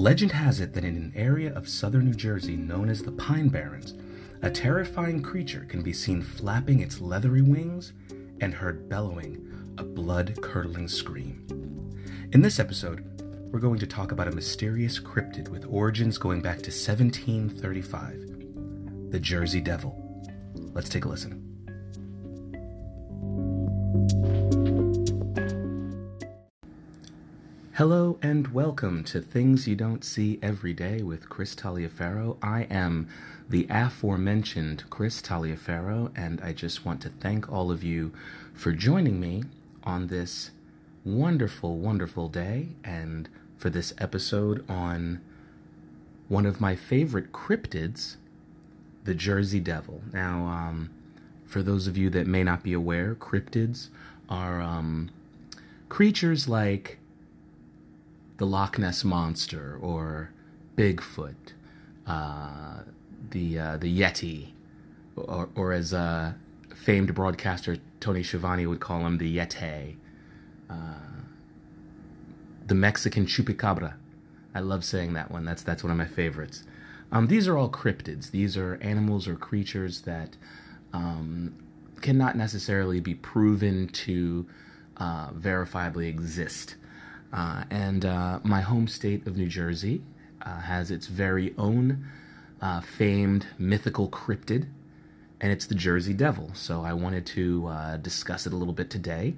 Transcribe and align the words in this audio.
Legend 0.00 0.32
has 0.32 0.60
it 0.60 0.72
that 0.72 0.82
in 0.82 0.96
an 0.96 1.12
area 1.14 1.54
of 1.54 1.68
southern 1.68 2.06
New 2.06 2.14
Jersey 2.14 2.56
known 2.56 2.88
as 2.88 3.02
the 3.02 3.12
Pine 3.12 3.50
Barrens, 3.50 3.92
a 4.40 4.50
terrifying 4.50 5.20
creature 5.20 5.66
can 5.68 5.82
be 5.82 5.92
seen 5.92 6.22
flapping 6.22 6.80
its 6.80 7.02
leathery 7.02 7.42
wings 7.42 7.92
and 8.40 8.54
heard 8.54 8.88
bellowing 8.88 9.74
a 9.76 9.84
blood 9.84 10.40
curdling 10.40 10.88
scream. 10.88 11.44
In 12.32 12.40
this 12.40 12.58
episode, 12.58 13.04
we're 13.52 13.58
going 13.58 13.78
to 13.78 13.86
talk 13.86 14.10
about 14.10 14.26
a 14.26 14.32
mysterious 14.32 14.98
cryptid 14.98 15.48
with 15.48 15.66
origins 15.68 16.16
going 16.16 16.40
back 16.40 16.62
to 16.62 16.70
1735 16.70 19.10
the 19.10 19.20
Jersey 19.20 19.60
Devil. 19.60 20.24
Let's 20.72 20.88
take 20.88 21.04
a 21.04 21.08
listen. 21.08 21.50
Hello 27.80 28.18
and 28.20 28.48
welcome 28.48 29.02
to 29.04 29.22
Things 29.22 29.66
You 29.66 29.74
Don't 29.74 30.04
See 30.04 30.38
Every 30.42 30.74
Day 30.74 31.02
with 31.02 31.30
Chris 31.30 31.54
Taliaferro. 31.54 32.36
I 32.42 32.64
am 32.64 33.08
the 33.48 33.66
aforementioned 33.70 34.84
Chris 34.90 35.22
Taliaferro, 35.22 36.12
and 36.14 36.42
I 36.42 36.52
just 36.52 36.84
want 36.84 37.00
to 37.00 37.08
thank 37.08 37.50
all 37.50 37.70
of 37.70 37.82
you 37.82 38.12
for 38.52 38.72
joining 38.72 39.18
me 39.18 39.44
on 39.82 40.08
this 40.08 40.50
wonderful, 41.06 41.78
wonderful 41.78 42.28
day 42.28 42.76
and 42.84 43.30
for 43.56 43.70
this 43.70 43.94
episode 43.96 44.62
on 44.68 45.22
one 46.28 46.44
of 46.44 46.60
my 46.60 46.76
favorite 46.76 47.32
cryptids, 47.32 48.16
the 49.04 49.14
Jersey 49.14 49.58
Devil. 49.58 50.02
Now, 50.12 50.44
um, 50.44 50.90
for 51.46 51.62
those 51.62 51.86
of 51.86 51.96
you 51.96 52.10
that 52.10 52.26
may 52.26 52.44
not 52.44 52.62
be 52.62 52.74
aware, 52.74 53.14
cryptids 53.14 53.88
are 54.28 54.60
um, 54.60 55.08
creatures 55.88 56.46
like 56.46 56.98
the 58.40 58.46
Loch 58.46 58.80
Ness 58.80 59.04
monster 59.04 59.78
or 59.80 60.32
Bigfoot, 60.76 61.36
uh, 62.08 62.80
the 63.30 63.58
uh, 63.60 63.76
the 63.78 64.00
Yeti, 64.00 64.52
or, 65.16 65.50
or 65.54 65.72
as 65.72 65.94
uh, 65.94 66.32
famed 66.74 67.14
broadcaster 67.14 67.76
Tony 68.00 68.24
Schiavone 68.24 68.66
would 68.66 68.80
call 68.80 69.06
him, 69.06 69.18
the 69.18 69.36
Yeti 69.38 69.96
the 72.66 72.74
Mexican 72.76 73.26
chupacabra. 73.26 73.94
I 74.54 74.60
love 74.60 74.84
saying 74.84 75.14
that 75.14 75.30
one. 75.30 75.44
That's 75.44 75.62
that's 75.62 75.82
one 75.84 75.90
of 75.90 75.98
my 75.98 76.06
favorites. 76.06 76.64
Um, 77.12 77.26
these 77.26 77.48
are 77.48 77.58
all 77.58 77.68
cryptids. 77.68 78.30
These 78.30 78.56
are 78.56 78.76
animals 78.80 79.26
or 79.28 79.34
creatures 79.34 80.02
that 80.02 80.36
um, 80.92 81.56
cannot 82.00 82.36
necessarily 82.36 83.00
be 83.00 83.14
proven 83.14 83.88
to 83.88 84.46
uh, 84.98 85.30
verifiably 85.32 86.08
exist. 86.08 86.76
Uh, 87.32 87.64
and 87.70 88.04
uh, 88.04 88.40
my 88.42 88.60
home 88.60 88.88
state 88.88 89.26
of 89.26 89.36
New 89.36 89.46
Jersey 89.46 90.02
uh, 90.42 90.60
has 90.60 90.90
its 90.90 91.06
very 91.06 91.54
own 91.56 92.06
uh, 92.60 92.80
famed 92.80 93.46
mythical 93.58 94.08
cryptid, 94.08 94.66
and 95.40 95.52
it's 95.52 95.66
the 95.66 95.74
Jersey 95.74 96.12
Devil. 96.12 96.50
So 96.54 96.82
I 96.82 96.92
wanted 96.92 97.24
to 97.26 97.66
uh, 97.66 97.96
discuss 97.98 98.46
it 98.46 98.52
a 98.52 98.56
little 98.56 98.74
bit 98.74 98.90
today 98.90 99.34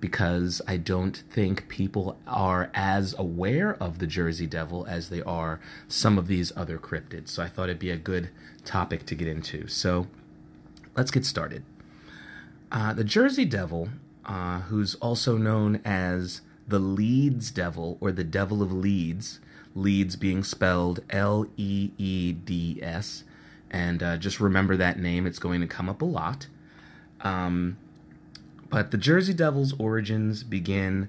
because 0.00 0.62
I 0.66 0.78
don't 0.78 1.16
think 1.30 1.68
people 1.68 2.16
are 2.26 2.70
as 2.72 3.14
aware 3.18 3.74
of 3.74 3.98
the 3.98 4.06
Jersey 4.06 4.46
Devil 4.46 4.86
as 4.86 5.10
they 5.10 5.20
are 5.22 5.60
some 5.88 6.16
of 6.16 6.26
these 6.26 6.52
other 6.56 6.78
cryptids. 6.78 7.28
So 7.28 7.42
I 7.42 7.48
thought 7.48 7.64
it'd 7.64 7.78
be 7.78 7.90
a 7.90 7.98
good 7.98 8.30
topic 8.64 9.04
to 9.06 9.14
get 9.14 9.28
into. 9.28 9.66
So 9.66 10.06
let's 10.96 11.10
get 11.10 11.26
started. 11.26 11.64
Uh, 12.72 12.94
the 12.94 13.04
Jersey 13.04 13.44
Devil, 13.44 13.90
who's 14.68 14.94
also 14.96 15.36
known 15.36 15.82
as 15.84 16.40
the 16.70 16.78
Leeds 16.78 17.50
Devil 17.50 17.98
or 18.00 18.12
the 18.12 18.24
Devil 18.24 18.62
of 18.62 18.72
Leeds, 18.72 19.40
Leeds 19.74 20.16
being 20.16 20.42
spelled 20.42 21.00
L 21.10 21.46
E 21.56 21.90
E 21.98 22.32
D 22.32 22.80
S, 22.82 23.24
and 23.70 24.02
uh, 24.02 24.16
just 24.16 24.40
remember 24.40 24.76
that 24.76 24.98
name, 24.98 25.26
it's 25.26 25.38
going 25.38 25.60
to 25.60 25.66
come 25.66 25.88
up 25.88 26.02
a 26.02 26.06
lot. 26.06 26.46
Um, 27.20 27.76
but 28.68 28.90
the 28.90 28.98
Jersey 28.98 29.34
Devils' 29.34 29.74
origins 29.78 30.42
begin 30.42 31.08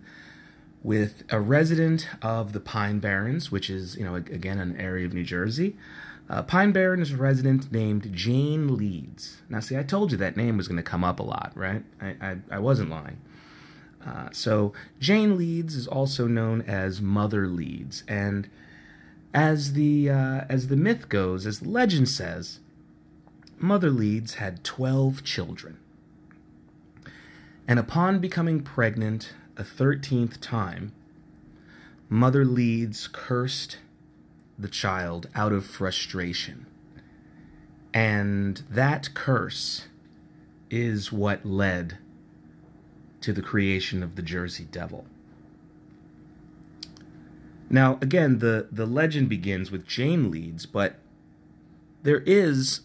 with 0.83 1.23
a 1.29 1.39
resident 1.39 2.07
of 2.21 2.53
the 2.53 2.59
Pine 2.59 2.99
Barrens, 2.99 3.51
which 3.51 3.69
is, 3.69 3.95
you 3.95 4.03
know, 4.03 4.15
again, 4.15 4.59
an 4.59 4.75
area 4.77 5.05
of 5.05 5.13
New 5.13 5.23
Jersey. 5.23 5.75
Uh, 6.29 6.41
Pine 6.41 6.71
Barrens 6.71 7.13
resident 7.13 7.71
named 7.71 8.13
Jane 8.13 8.75
Leeds. 8.77 9.41
Now, 9.49 9.59
see, 9.59 9.77
I 9.77 9.83
told 9.83 10.11
you 10.11 10.17
that 10.17 10.37
name 10.37 10.57
was 10.57 10.67
going 10.67 10.77
to 10.77 10.83
come 10.83 11.03
up 11.03 11.19
a 11.19 11.23
lot, 11.23 11.51
right? 11.55 11.83
I, 12.01 12.15
I, 12.21 12.37
I 12.51 12.59
wasn't 12.59 12.89
lying. 12.89 13.17
Uh, 14.05 14.29
so, 14.31 14.73
Jane 14.99 15.37
Leeds 15.37 15.75
is 15.75 15.87
also 15.87 16.27
known 16.27 16.61
as 16.61 17.01
Mother 17.01 17.47
Leeds, 17.47 18.03
and 18.07 18.49
as 19.33 19.73
the 19.73 20.09
uh, 20.09 20.41
as 20.49 20.67
the 20.67 20.75
myth 20.75 21.07
goes, 21.07 21.45
as 21.45 21.59
the 21.59 21.69
legend 21.69 22.09
says, 22.09 22.59
Mother 23.59 23.91
Leeds 23.91 24.35
had 24.35 24.63
twelve 24.63 25.23
children. 25.23 25.77
And 27.67 27.77
upon 27.79 28.19
becoming 28.19 28.61
pregnant 28.61 29.33
a 29.55 29.63
thirteenth 29.63 30.41
time, 30.41 30.93
Mother 32.09 32.43
Leeds 32.43 33.07
cursed 33.07 33.77
the 34.57 34.67
child 34.67 35.29
out 35.35 35.53
of 35.53 35.65
frustration. 35.65 36.65
And 37.93 38.63
that 38.69 39.13
curse 39.13 39.87
is 40.69 41.11
what 41.11 41.45
led 41.45 41.97
to 43.21 43.33
the 43.33 43.41
creation 43.41 44.03
of 44.03 44.15
the 44.15 44.21
Jersey 44.21 44.65
Devil. 44.69 45.05
Now, 47.69 47.97
again, 48.01 48.39
the, 48.39 48.67
the 48.71 48.85
legend 48.85 49.29
begins 49.29 49.71
with 49.71 49.87
Jane 49.87 50.29
Leeds, 50.29 50.65
but 50.65 50.95
there 52.03 52.21
is 52.25 52.81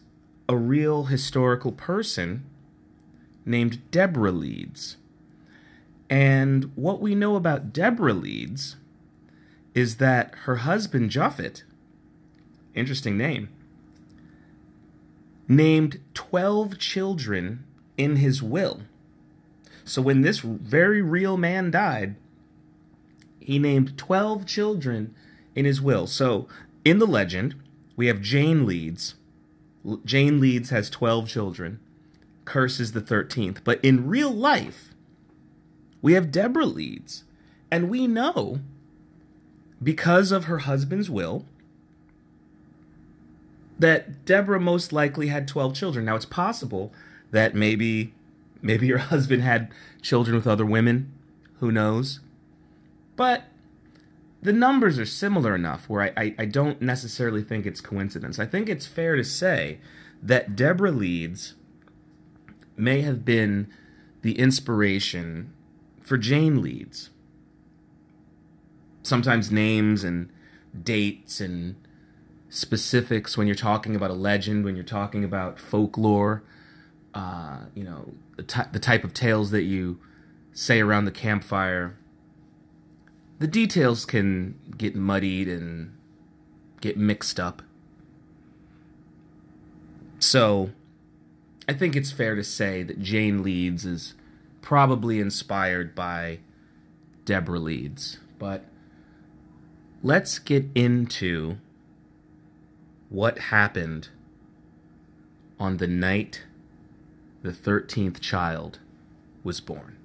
a 0.48 0.56
real 0.56 1.04
historical 1.04 1.72
person 1.72 2.44
named 3.44 3.90
Deborah 3.90 4.30
Leeds. 4.30 4.96
And 6.08 6.70
what 6.76 7.00
we 7.00 7.14
know 7.14 7.34
about 7.34 7.72
Deborah 7.72 8.12
Leeds 8.12 8.76
is 9.74 9.96
that 9.96 10.34
her 10.44 10.56
husband, 10.56 11.10
Japhet, 11.10 11.62
interesting 12.74 13.18
name, 13.18 13.48
named 15.48 16.00
12 16.14 16.78
children 16.78 17.64
in 17.96 18.16
his 18.16 18.42
will. 18.42 18.82
So 19.86 20.02
when 20.02 20.22
this 20.22 20.40
very 20.40 21.00
real 21.00 21.36
man 21.36 21.70
died, 21.70 22.16
he 23.38 23.58
named 23.58 23.96
12 23.96 24.44
children 24.44 25.14
in 25.54 25.64
his 25.64 25.80
will. 25.80 26.08
So 26.08 26.48
in 26.84 26.98
the 26.98 27.06
legend, 27.06 27.54
we 27.94 28.08
have 28.08 28.20
Jane 28.20 28.66
Leeds. 28.66 29.14
Jane 30.04 30.40
Leeds 30.40 30.70
has 30.70 30.90
12 30.90 31.28
children 31.28 31.78
curses 32.44 32.92
the 32.92 33.00
13th. 33.00 33.58
But 33.62 33.78
in 33.84 34.08
real 34.08 34.32
life, 34.32 34.92
we 36.02 36.14
have 36.14 36.32
Deborah 36.32 36.66
Leeds. 36.66 37.22
And 37.70 37.88
we 37.88 38.08
know, 38.08 38.60
because 39.82 40.32
of 40.32 40.44
her 40.44 40.58
husband's 40.58 41.08
will, 41.08 41.44
that 43.78 44.24
Deborah 44.24 44.60
most 44.60 44.92
likely 44.92 45.28
had 45.28 45.46
12 45.46 45.74
children. 45.74 46.06
Now, 46.06 46.16
it's 46.16 46.24
possible 46.24 46.92
that 47.30 47.54
maybe 47.54 48.12
maybe 48.62 48.86
your 48.86 48.98
husband 49.12 49.42
had 49.42 49.70
children 50.02 50.36
with 50.36 50.46
other 50.46 50.66
women. 50.66 51.12
Who 51.60 51.72
knows? 51.72 52.20
But 53.16 53.44
the 54.42 54.52
numbers 54.52 54.98
are 54.98 55.06
similar 55.06 55.54
enough 55.54 55.88
where 55.88 56.02
I, 56.02 56.12
I, 56.16 56.34
I, 56.40 56.44
don't 56.44 56.80
necessarily 56.80 57.42
think 57.42 57.66
it's 57.66 57.80
coincidence. 57.80 58.38
I 58.38 58.46
think 58.46 58.68
it's 58.68 58.86
fair 58.86 59.16
to 59.16 59.24
say 59.24 59.78
that 60.22 60.54
Deborah 60.54 60.92
Leeds 60.92 61.54
may 62.76 63.00
have 63.00 63.24
been 63.24 63.68
the 64.22 64.38
inspiration 64.38 65.52
for 66.00 66.18
Jane 66.18 66.62
Leeds. 66.62 67.10
Sometimes 69.02 69.50
names 69.50 70.04
and 70.04 70.30
dates 70.82 71.40
and 71.40 71.76
specifics 72.48 73.36
when 73.36 73.46
you're 73.46 73.56
talking 73.56 73.96
about 73.96 74.10
a 74.10 74.14
legend, 74.14 74.64
when 74.64 74.76
you're 74.76 74.84
talking 74.84 75.24
about 75.24 75.58
folklore, 75.58 76.42
uh, 77.16 77.60
you 77.74 77.82
know, 77.82 78.12
the, 78.36 78.42
t- 78.42 78.60
the 78.72 78.78
type 78.78 79.02
of 79.02 79.14
tales 79.14 79.50
that 79.50 79.62
you 79.62 79.98
say 80.52 80.80
around 80.80 81.06
the 81.06 81.10
campfire. 81.10 81.96
The 83.38 83.46
details 83.46 84.04
can 84.04 84.58
get 84.76 84.94
muddied 84.94 85.48
and 85.48 85.96
get 86.82 86.98
mixed 86.98 87.40
up. 87.40 87.62
So, 90.18 90.72
I 91.66 91.72
think 91.72 91.96
it's 91.96 92.12
fair 92.12 92.34
to 92.34 92.44
say 92.44 92.82
that 92.82 93.00
Jane 93.00 93.42
Leeds 93.42 93.86
is 93.86 94.12
probably 94.60 95.18
inspired 95.18 95.94
by 95.94 96.40
Deborah 97.24 97.58
Leeds. 97.58 98.18
But 98.38 98.64
let's 100.02 100.38
get 100.38 100.66
into 100.74 101.56
what 103.08 103.38
happened 103.38 104.10
on 105.58 105.78
the 105.78 105.86
night 105.86 106.42
the 107.46 107.52
13th 107.52 108.20
child 108.20 108.80
was 109.44 109.60
born. 109.60 109.96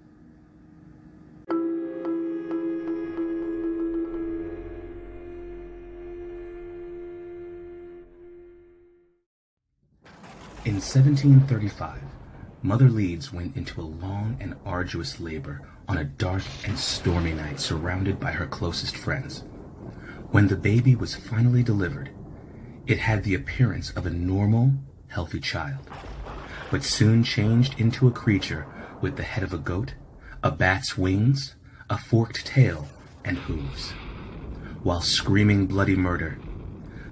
In 10.63 10.75
1735, 10.75 12.01
Mother 12.61 12.87
Leeds 12.87 13.33
went 13.33 13.57
into 13.57 13.81
a 13.81 13.83
long 13.83 14.37
and 14.39 14.53
arduous 14.63 15.19
labor 15.19 15.67
on 15.87 15.97
a 15.97 16.03
dark 16.03 16.43
and 16.67 16.77
stormy 16.77 17.33
night 17.33 17.59
surrounded 17.59 18.19
by 18.19 18.33
her 18.33 18.45
closest 18.45 18.95
friends. 18.95 19.43
When 20.29 20.47
the 20.47 20.55
baby 20.55 20.95
was 20.95 21.15
finally 21.15 21.63
delivered, 21.63 22.11
it 22.85 22.99
had 22.99 23.23
the 23.23 23.33
appearance 23.33 23.89
of 23.89 24.05
a 24.05 24.11
normal, 24.11 24.73
healthy 25.07 25.39
child 25.39 25.89
but 26.71 26.83
soon 26.83 27.23
changed 27.23 27.79
into 27.79 28.07
a 28.07 28.11
creature 28.11 28.65
with 29.01 29.17
the 29.17 29.23
head 29.23 29.43
of 29.43 29.53
a 29.53 29.57
goat, 29.57 29.93
a 30.41 30.49
bat's 30.49 30.97
wings, 30.97 31.55
a 31.89 31.97
forked 31.97 32.45
tail, 32.45 32.87
and 33.25 33.37
hooves. 33.37 33.91
While 34.81 35.01
screaming 35.01 35.67
bloody 35.67 35.95
murder, 35.95 36.39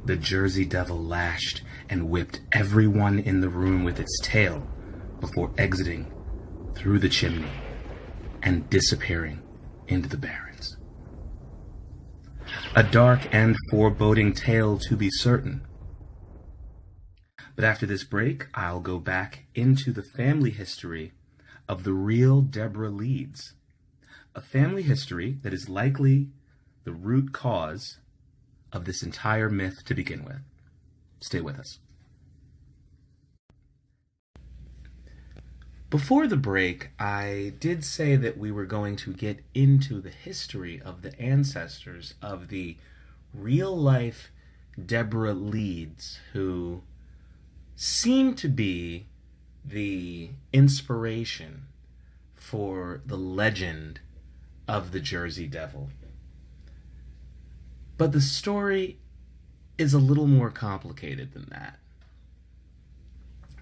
the 0.06 0.16
Jersey 0.16 0.66
Devil 0.66 0.98
lashed 0.98 1.62
and 1.90 2.10
whipped 2.10 2.40
everyone 2.54 3.20
in 3.20 3.42
the 3.42 3.50
room 3.50 3.84
with 3.84 4.00
its 4.00 4.18
tail 4.24 4.66
before 5.20 5.52
exiting 5.58 6.12
through 6.74 7.00
the 7.00 7.10
chimney 7.10 7.52
and 8.42 8.70
disappearing 8.70 9.44
into 9.88 10.08
the 10.08 10.18
barrens. 10.18 10.78
A 12.76 12.84
dark 12.84 13.28
and 13.34 13.58
foreboding 13.70 14.34
tale 14.34 14.80
to 14.80 14.96
be 14.96 15.10
certain. 15.12 15.68
But 17.60 17.68
after 17.68 17.86
this 17.86 18.06
break, 18.06 18.48
I'll 18.54 18.80
go 18.80 19.00
back 19.00 19.44
into 19.54 19.92
the 19.92 20.02
family 20.02 20.52
history 20.52 21.12
of 21.68 21.84
the 21.84 21.92
real 21.92 22.40
Deborah 22.40 22.90
Leeds. 22.90 23.52
A 24.34 24.40
family 24.40 24.82
history 24.82 25.40
that 25.42 25.52
is 25.54 25.68
likely 25.68 26.30
the 26.86 26.94
root 26.94 27.34
cause 27.34 27.98
of 28.72 28.86
this 28.86 29.04
entire 29.04 29.50
myth 29.50 29.84
to 29.88 29.94
begin 29.94 30.24
with. 30.24 30.40
Stay 31.20 31.42
with 31.42 31.60
us. 31.60 31.80
Before 35.90 36.28
the 36.28 36.38
break, 36.38 36.92
I 36.98 37.52
did 37.60 37.84
say 37.84 38.16
that 38.16 38.38
we 38.38 38.54
were 38.54 38.66
going 38.66 38.96
to 38.96 39.12
get 39.12 39.44
into 39.54 40.00
the 40.00 40.12
history 40.12 40.82
of 40.82 41.02
the 41.02 41.20
ancestors 41.20 42.14
of 42.22 42.48
the 42.48 42.78
real 43.34 43.76
life 43.76 44.32
Deborah 44.86 45.34
Leeds, 45.34 46.20
who 46.32 46.84
seem 47.82 48.34
to 48.34 48.50
be 48.50 49.06
the 49.64 50.30
inspiration 50.52 51.64
for 52.36 53.00
the 53.06 53.16
legend 53.16 54.02
of 54.68 54.92
the 54.92 55.00
Jersey 55.00 55.48
Devil. 55.48 55.88
But 57.98 58.12
the 58.12 58.20
story 58.20 58.98
is 59.78 59.94
a 59.94 59.98
little 59.98 60.28
more 60.28 60.50
complicated 60.50 61.32
than 61.32 61.48
that. 61.52 61.80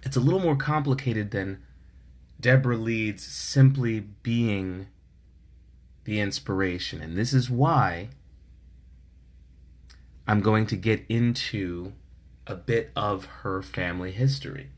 It's 0.02 0.18
a 0.18 0.20
little 0.20 0.40
more 0.40 0.56
complicated 0.56 1.30
than 1.30 1.62
Deborah 2.40 2.76
Leeds 2.76 3.24
simply 3.24 4.00
being 4.00 4.88
the 6.06 6.20
inspiration. 6.20 7.02
And 7.02 7.16
this 7.16 7.34
is 7.34 7.52
why 7.52 8.10
I'm 10.28 10.42
going 10.42 10.66
to 10.66 10.76
get 10.76 11.06
into 11.08 11.94
a 12.48 12.56
bit 12.56 12.92
of 12.96 13.26
her 13.42 13.62
family 13.62 14.12
history. 14.12 14.70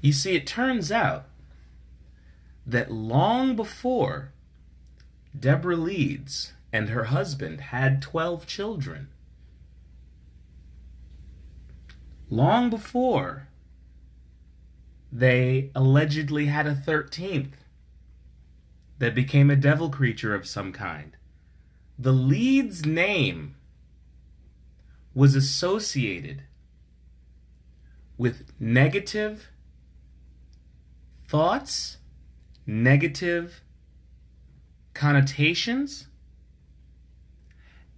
You 0.00 0.12
see, 0.12 0.34
it 0.36 0.46
turns 0.46 0.92
out 0.92 1.26
that 2.66 2.90
long 2.90 3.56
before 3.56 4.32
Deborah 5.38 5.76
Leeds 5.76 6.52
and 6.72 6.90
her 6.90 7.04
husband 7.04 7.60
had 7.60 8.02
12 8.02 8.46
children, 8.46 9.08
long 12.28 12.68
before 12.68 13.48
they 15.10 15.70
allegedly 15.74 16.46
had 16.46 16.66
a 16.66 16.74
13th 16.74 17.52
that 18.98 19.14
became 19.14 19.50
a 19.50 19.56
devil 19.56 19.88
creature 19.88 20.34
of 20.34 20.46
some 20.46 20.72
kind. 20.72 21.16
The 21.98 22.12
Leeds 22.12 22.84
name 22.84 23.54
was 25.14 25.34
associated 25.34 26.42
with 28.16 28.52
negative 28.58 29.50
thoughts, 31.26 31.98
negative 32.66 33.62
connotations, 34.92 36.06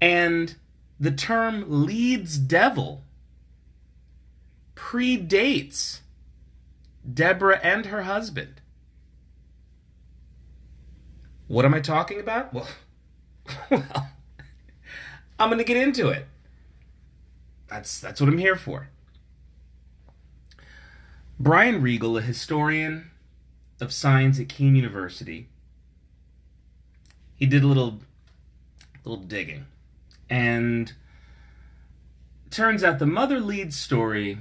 and 0.00 0.56
the 0.98 1.10
term 1.10 1.64
Leeds 1.84 2.38
devil 2.38 3.04
predates 4.74 6.00
Deborah 7.12 7.60
and 7.62 7.86
her 7.86 8.02
husband. 8.02 8.60
What 11.48 11.64
am 11.64 11.74
I 11.74 11.80
talking 11.80 12.19
about? 12.19 12.52
Well, 12.52 12.69
well 13.70 14.10
I'm 15.38 15.48
going 15.48 15.58
to 15.58 15.64
get 15.64 15.76
into 15.76 16.08
it. 16.08 16.26
That's 17.68 17.98
that's 18.00 18.20
what 18.20 18.28
I'm 18.28 18.38
here 18.38 18.56
for. 18.56 18.88
Brian 21.38 21.82
Regal, 21.82 22.16
a 22.16 22.22
historian 22.22 23.10
of 23.80 23.92
science 23.92 24.40
at 24.40 24.48
Kean 24.48 24.74
University, 24.74 25.48
he 27.36 27.46
did 27.46 27.62
a 27.62 27.66
little 27.66 28.00
little 29.04 29.22
digging. 29.22 29.66
And 30.28 30.92
turns 32.50 32.82
out 32.82 32.98
the 32.98 33.06
Mother 33.06 33.38
Leeds 33.38 33.76
story 33.76 34.38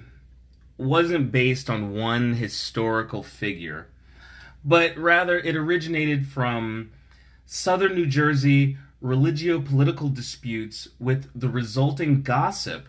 wasn't 0.78 1.31
based 1.31 1.69
on 1.69 1.94
one 1.94 2.33
historical 2.33 3.24
figure, 3.24 3.88
but 4.63 4.98
rather 4.98 5.38
it 5.39 5.56
originated 5.56 6.28
from 6.28 6.92
southern 7.45 7.94
New 7.94 8.06
Jersey 8.06 8.78
religio 9.01 9.62
political 9.62 10.10
disputes 10.10 10.88
with 11.00 11.30
the 11.36 11.50
resulting 11.50 12.21
gossip 12.24 12.88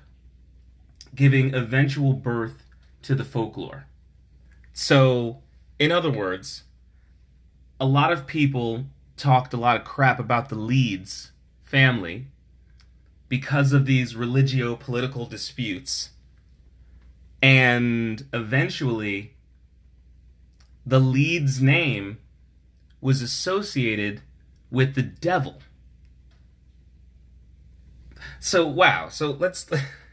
giving 1.17 1.55
eventual 1.55 2.13
birth 2.13 2.63
to 3.03 3.15
the 3.15 3.25
folklore. 3.25 3.87
So, 4.73 5.43
in 5.79 5.91
other 5.91 6.11
words, 6.11 6.65
a 7.81 7.87
lot 7.87 8.13
of 8.13 8.27
people 8.27 8.87
talked 9.17 9.53
a 9.53 9.57
lot 9.57 9.77
of 9.77 9.85
crap 9.85 10.21
about 10.21 10.51
the 10.51 10.55
Leeds 10.55 11.33
family 11.65 12.27
because 13.29 13.73
of 13.73 13.87
these 13.87 14.15
religio 14.15 14.77
political 14.77 15.27
disputes 15.27 16.11
and 17.43 18.27
eventually, 18.33 19.35
the 20.85 20.99
Leeds 20.99 21.61
name 21.61 22.19
was 23.01 23.23
associated 23.23 24.23
with 24.71 24.95
the 24.95 25.03
devil. 25.03 25.61
So, 28.41 28.67
wow. 28.67 29.09
So 29.09 29.31
let's. 29.31 29.67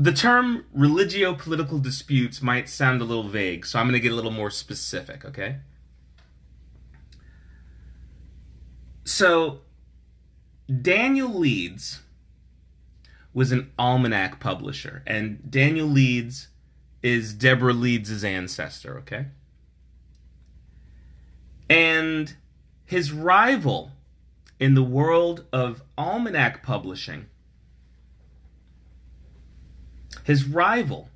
the 0.00 0.12
term 0.12 0.64
religio 0.72 1.34
political 1.34 1.78
disputes 1.78 2.40
might 2.40 2.70
sound 2.70 3.02
a 3.02 3.04
little 3.04 3.28
vague, 3.28 3.66
so 3.66 3.78
I'm 3.78 3.84
going 3.84 3.92
to 3.92 4.00
get 4.00 4.12
a 4.12 4.14
little 4.14 4.30
more 4.30 4.48
specific, 4.48 5.26
okay? 5.26 5.56
So, 9.04 9.60
Daniel 10.80 11.28
Leeds 11.28 12.00
was 13.34 13.52
an 13.52 13.72
almanac 13.78 14.40
publisher, 14.40 15.02
and 15.06 15.50
Daniel 15.50 15.86
Leeds 15.86 16.48
is 17.02 17.34
Deborah 17.34 17.74
Leeds' 17.74 18.24
ancestor, 18.24 18.96
okay? 19.00 19.26
And 21.68 22.36
his 22.86 23.12
rival 23.12 23.92
in 24.58 24.74
the 24.74 24.82
world 24.82 25.44
of 25.52 25.82
almanac 25.98 26.62
publishing, 26.62 27.26
his 30.24 30.44
rival 30.44 31.08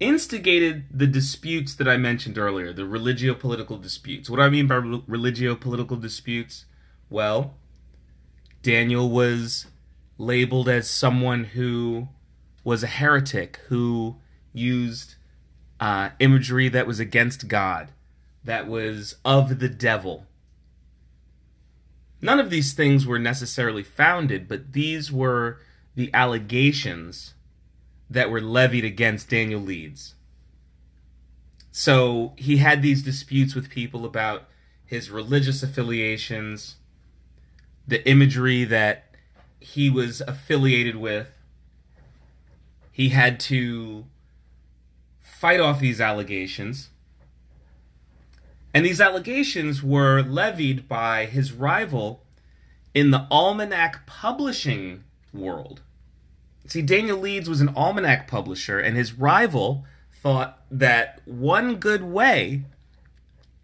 instigated 0.00 0.84
the 0.90 1.06
disputes 1.06 1.74
that 1.74 1.88
I 1.88 1.96
mentioned 1.96 2.38
earlier, 2.38 2.72
the 2.72 2.84
religio 2.84 3.34
political 3.34 3.78
disputes. 3.78 4.28
What 4.28 4.36
do 4.36 4.42
I 4.42 4.50
mean 4.50 4.66
by 4.66 4.76
religio 4.76 5.54
political 5.54 5.96
disputes? 5.96 6.66
Well, 7.08 7.54
Daniel 8.62 9.10
was 9.10 9.66
labeled 10.18 10.68
as 10.68 10.88
someone 10.88 11.44
who 11.44 12.08
was 12.62 12.82
a 12.82 12.88
heretic, 12.88 13.60
who 13.68 14.16
used 14.52 15.14
uh, 15.80 16.10
imagery 16.18 16.68
that 16.68 16.86
was 16.86 16.98
against 16.98 17.48
God, 17.48 17.92
that 18.42 18.66
was 18.68 19.16
of 19.24 19.58
the 19.58 19.68
devil. 19.68 20.26
None 22.20 22.40
of 22.40 22.50
these 22.50 22.72
things 22.72 23.06
were 23.06 23.18
necessarily 23.18 23.82
founded, 23.82 24.48
but 24.48 24.72
these 24.72 25.12
were 25.12 25.60
the 25.94 26.10
allegations 26.14 27.33
that 28.10 28.30
were 28.30 28.40
levied 28.40 28.84
against 28.84 29.30
Daniel 29.30 29.60
Leeds. 29.60 30.14
So 31.70 32.34
he 32.36 32.58
had 32.58 32.82
these 32.82 33.02
disputes 33.02 33.54
with 33.54 33.68
people 33.70 34.04
about 34.04 34.44
his 34.84 35.10
religious 35.10 35.62
affiliations, 35.62 36.76
the 37.88 38.06
imagery 38.08 38.64
that 38.64 39.06
he 39.58 39.90
was 39.90 40.20
affiliated 40.20 40.96
with. 40.96 41.30
he 42.94 43.08
had 43.08 43.40
to 43.40 44.04
fight 45.20 45.58
off 45.58 45.80
these 45.80 46.00
allegations. 46.00 46.90
And 48.72 48.86
these 48.86 49.00
allegations 49.00 49.82
were 49.82 50.22
levied 50.22 50.88
by 50.88 51.26
his 51.26 51.52
rival 51.52 52.22
in 52.94 53.10
the 53.10 53.26
almanac 53.32 54.06
publishing 54.06 55.02
world. 55.32 55.80
See, 56.66 56.82
Daniel 56.82 57.18
Leeds 57.18 57.48
was 57.48 57.60
an 57.60 57.72
almanac 57.76 58.26
publisher, 58.26 58.78
and 58.78 58.96
his 58.96 59.14
rival 59.14 59.84
thought 60.10 60.62
that 60.70 61.20
one 61.26 61.76
good 61.76 62.02
way 62.02 62.64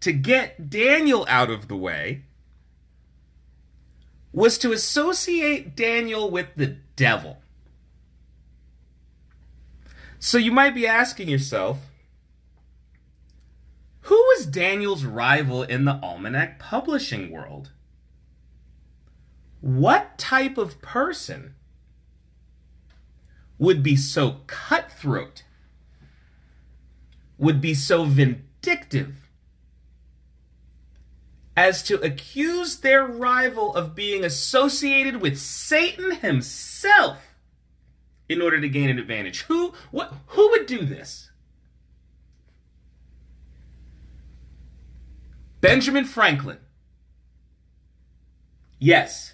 to 0.01 0.11
get 0.11 0.69
Daniel 0.69 1.25
out 1.27 1.49
of 1.49 1.67
the 1.67 1.75
way 1.75 2.23
was 4.31 4.57
to 4.59 4.71
associate 4.71 5.75
Daniel 5.75 6.29
with 6.29 6.47
the 6.55 6.77
devil. 6.95 7.41
So 10.19 10.37
you 10.37 10.51
might 10.51 10.75
be 10.75 10.85
asking 10.85 11.29
yourself, 11.29 11.79
who 14.01 14.15
was 14.15 14.45
Daniel's 14.45 15.03
rival 15.03 15.63
in 15.63 15.85
the 15.85 15.99
almanac 16.01 16.59
publishing 16.59 17.31
world? 17.31 17.71
What 19.59 20.17
type 20.17 20.57
of 20.57 20.81
person 20.81 21.55
would 23.61 23.83
be 23.83 23.95
so 23.95 24.37
cutthroat, 24.47 25.43
would 27.37 27.61
be 27.61 27.75
so 27.75 28.03
vindictive, 28.03 29.29
as 31.55 31.83
to 31.83 32.01
accuse 32.01 32.77
their 32.77 33.05
rival 33.05 33.75
of 33.75 33.93
being 33.93 34.25
associated 34.25 35.21
with 35.21 35.39
Satan 35.39 36.15
himself? 36.15 37.27
in 38.31 38.41
order 38.41 38.61
to 38.61 38.69
gain 38.69 38.89
an 38.89 38.97
advantage. 38.97 39.41
Who 39.43 39.73
what 39.91 40.13
who 40.27 40.49
would 40.51 40.65
do 40.65 40.85
this? 40.85 41.31
Benjamin 45.59 46.05
Franklin. 46.05 46.59
Yes. 48.79 49.33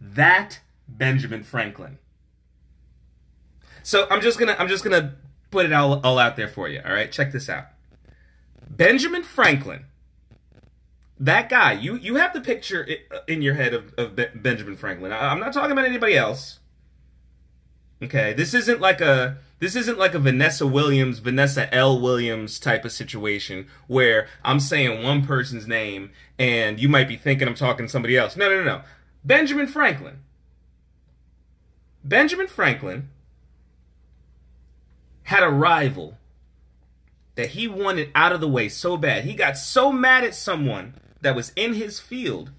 That 0.00 0.60
Benjamin 0.86 1.42
Franklin. 1.42 1.98
So 3.86 4.06
I'm 4.10 4.20
just 4.20 4.38
to 4.38 4.60
I'm 4.60 4.68
just 4.68 4.84
to 4.84 5.12
put 5.50 5.64
it 5.64 5.72
all, 5.72 6.00
all 6.04 6.18
out 6.18 6.36
there 6.36 6.48
for 6.48 6.68
you, 6.68 6.80
all 6.84 6.92
right? 6.92 7.10
Check 7.10 7.32
this 7.32 7.48
out. 7.48 7.66
Benjamin 8.68 9.22
Franklin 9.22 9.86
that 11.18 11.48
guy 11.48 11.72
you 11.72 11.96
you 11.96 12.16
have 12.16 12.34
the 12.34 12.42
picture 12.42 12.86
uh, 13.10 13.20
in 13.26 13.40
your 13.40 13.54
head 13.54 13.72
of, 13.72 13.94
of 13.96 14.14
benjamin 14.34 14.76
franklin 14.76 15.10
i'm 15.14 15.40
not 15.40 15.50
talking 15.50 15.70
about 15.70 15.86
anybody 15.86 16.14
else 16.14 16.58
Okay, 18.02 18.34
this 18.34 18.52
isn't 18.52 18.80
like 18.80 19.00
a 19.00 19.38
this 19.58 19.74
isn't 19.74 19.98
like 19.98 20.14
a 20.14 20.18
Vanessa 20.18 20.66
Williams, 20.66 21.18
Vanessa 21.18 21.72
L. 21.74 21.98
Williams 21.98 22.58
type 22.58 22.84
of 22.84 22.92
situation 22.92 23.68
where 23.86 24.28
I'm 24.44 24.60
saying 24.60 25.02
one 25.02 25.24
person's 25.24 25.66
name 25.66 26.10
and 26.38 26.78
you 26.78 26.90
might 26.90 27.08
be 27.08 27.16
thinking 27.16 27.48
I'm 27.48 27.54
talking 27.54 27.86
to 27.86 27.92
somebody 27.92 28.16
else. 28.16 28.36
No, 28.36 28.50
no, 28.50 28.58
no, 28.58 28.64
no. 28.64 28.82
Benjamin 29.24 29.66
Franklin. 29.66 30.18
Benjamin 32.04 32.48
Franklin 32.48 33.08
had 35.26 35.42
a 35.42 35.48
rival 35.48 36.16
that 37.34 37.48
he 37.48 37.66
wanted 37.66 38.08
out 38.14 38.30
of 38.30 38.40
the 38.40 38.48
way 38.48 38.68
so 38.68 38.96
bad. 38.96 39.24
He 39.24 39.34
got 39.34 39.58
so 39.58 39.90
mad 39.90 40.22
at 40.22 40.36
someone 40.36 40.94
that 41.20 41.34
was 41.34 41.52
in 41.56 41.74
his 41.74 41.98
field, 41.98 42.52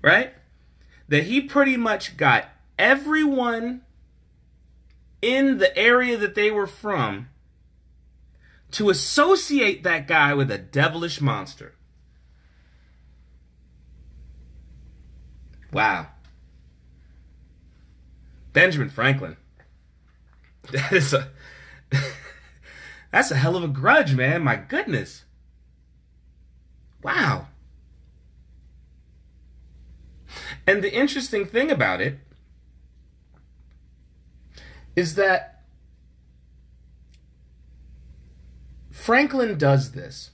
right? 0.00 0.32
That 1.08 1.24
he 1.24 1.40
pretty 1.40 1.76
much 1.76 2.16
got 2.16 2.46
everyone 2.78 3.82
in 5.20 5.58
the 5.58 5.76
area 5.76 6.16
that 6.16 6.36
they 6.36 6.52
were 6.52 6.68
from 6.68 7.28
to 8.70 8.88
associate 8.88 9.82
that 9.82 10.06
guy 10.06 10.32
with 10.32 10.48
a 10.48 10.58
devilish 10.58 11.20
monster. 11.20 11.74
Wow. 15.72 16.06
Benjamin 18.52 18.90
Franklin. 18.90 19.36
That 20.70 20.92
is 20.92 21.12
a 21.12 21.28
That's 23.10 23.30
a 23.30 23.36
hell 23.36 23.56
of 23.56 23.62
a 23.62 23.68
grudge, 23.68 24.14
man. 24.14 24.42
My 24.42 24.56
goodness. 24.56 25.24
Wow. 27.02 27.48
And 30.66 30.82
the 30.82 30.92
interesting 30.92 31.44
thing 31.44 31.70
about 31.70 32.00
it 32.00 32.18
is 34.96 35.14
that 35.16 35.62
Franklin 38.90 39.58
does 39.58 39.92
this 39.92 40.30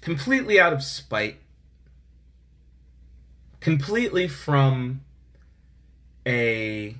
completely 0.00 0.58
out 0.58 0.72
of 0.72 0.82
spite, 0.82 1.36
completely 3.60 4.26
from 4.26 5.02
a 6.26 6.96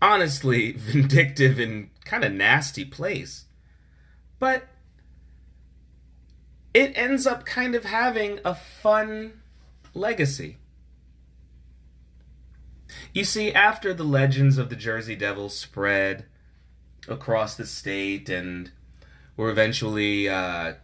honestly 0.00 0.72
vindictive 0.76 1.58
and 1.58 1.90
kind 2.04 2.24
of 2.24 2.32
nasty 2.32 2.84
place. 2.84 3.46
But 4.38 4.68
it 6.72 6.92
ends 6.96 7.26
up 7.26 7.44
kind 7.44 7.74
of 7.74 7.84
having 7.84 8.40
a 8.44 8.54
fun 8.54 9.40
legacy. 9.94 10.58
You 13.12 13.24
see, 13.24 13.52
after 13.52 13.92
the 13.92 14.04
legends 14.04 14.58
of 14.58 14.70
the 14.70 14.76
Jersey 14.76 15.16
Devils 15.16 15.58
spread 15.58 16.26
across 17.06 17.56
the 17.56 17.66
state 17.66 18.28
and 18.28 18.70
were 19.36 19.50
eventually, 19.50 20.28
uh, 20.28 20.74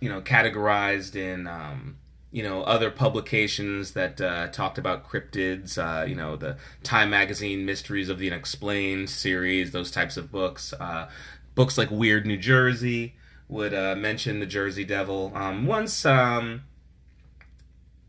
you 0.00 0.08
know, 0.08 0.20
categorized 0.20 1.16
in, 1.16 1.46
um, 1.46 1.96
you 2.30 2.42
know, 2.42 2.62
other 2.62 2.90
publications 2.90 3.92
that 3.92 4.20
uh, 4.20 4.48
talked 4.48 4.76
about 4.76 5.08
cryptids, 5.08 5.78
uh, 5.78 6.04
you 6.04 6.14
know, 6.14 6.36
the 6.36 6.56
Time 6.82 7.10
Magazine 7.10 7.64
Mysteries 7.64 8.08
of 8.08 8.18
the 8.18 8.26
Unexplained 8.26 9.08
series, 9.08 9.72
those 9.72 9.90
types 9.90 10.16
of 10.16 10.30
books. 10.30 10.74
Uh, 10.74 11.08
books 11.54 11.78
like 11.78 11.90
Weird 11.90 12.26
New 12.26 12.36
Jersey 12.36 13.14
would 13.48 13.72
uh, 13.72 13.96
mention 13.96 14.40
the 14.40 14.46
Jersey 14.46 14.84
Devil. 14.84 15.32
Um, 15.34 15.66
once 15.66 16.04
um, 16.04 16.64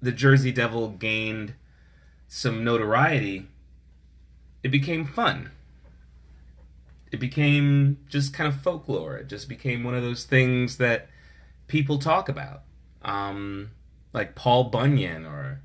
the 0.02 0.12
Jersey 0.12 0.52
Devil 0.52 0.90
gained 0.90 1.54
some 2.28 2.64
notoriety, 2.64 3.48
it 4.64 4.70
became 4.70 5.06
fun. 5.06 5.52
It 7.10 7.20
became 7.20 8.00
just 8.10 8.34
kind 8.34 8.48
of 8.48 8.62
folklore. 8.62 9.18
It 9.18 9.28
just 9.28 9.48
became 9.48 9.84
one 9.84 9.96
of 9.96 10.04
those 10.04 10.26
things 10.26 10.78
that 10.78 11.08
people 11.68 11.98
talk 11.98 12.28
about. 12.28 12.64
Um, 13.02 13.72
like 14.14 14.36
Paul 14.36 14.66
Bunyan 14.66 15.26
or, 15.26 15.62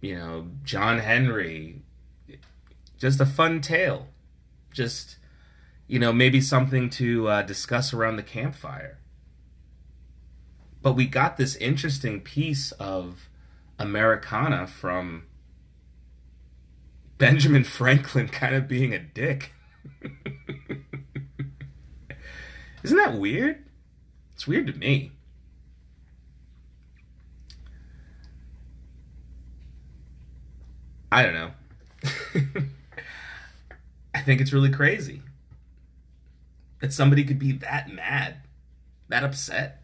you 0.00 0.16
know, 0.16 0.48
John 0.62 0.98
Henry. 0.98 1.82
Just 2.98 3.20
a 3.20 3.26
fun 3.26 3.60
tale. 3.60 4.08
Just, 4.72 5.16
you 5.86 5.98
know, 5.98 6.12
maybe 6.12 6.40
something 6.40 6.88
to 6.90 7.28
uh, 7.28 7.42
discuss 7.42 7.92
around 7.92 8.16
the 8.16 8.22
campfire. 8.22 8.98
But 10.82 10.94
we 10.94 11.06
got 11.06 11.36
this 11.36 11.56
interesting 11.56 12.20
piece 12.20 12.72
of 12.72 13.28
Americana 13.78 14.66
from 14.66 15.24
Benjamin 17.18 17.64
Franklin 17.64 18.28
kind 18.32 18.54
of 18.54 18.66
being 18.66 18.92
a 18.92 18.98
dick. 18.98 19.52
Isn't 22.82 22.96
that 22.96 23.14
weird? 23.14 23.64
It's 24.34 24.46
weird 24.46 24.66
to 24.66 24.72
me. 24.72 25.12
I 31.12 31.22
don't 31.24 31.34
know. 31.34 31.50
I 34.14 34.22
think 34.22 34.40
it's 34.40 34.50
really 34.50 34.70
crazy 34.70 35.20
that 36.80 36.90
somebody 36.90 37.22
could 37.22 37.38
be 37.38 37.52
that 37.52 37.92
mad, 37.92 38.36
that 39.08 39.22
upset. 39.22 39.82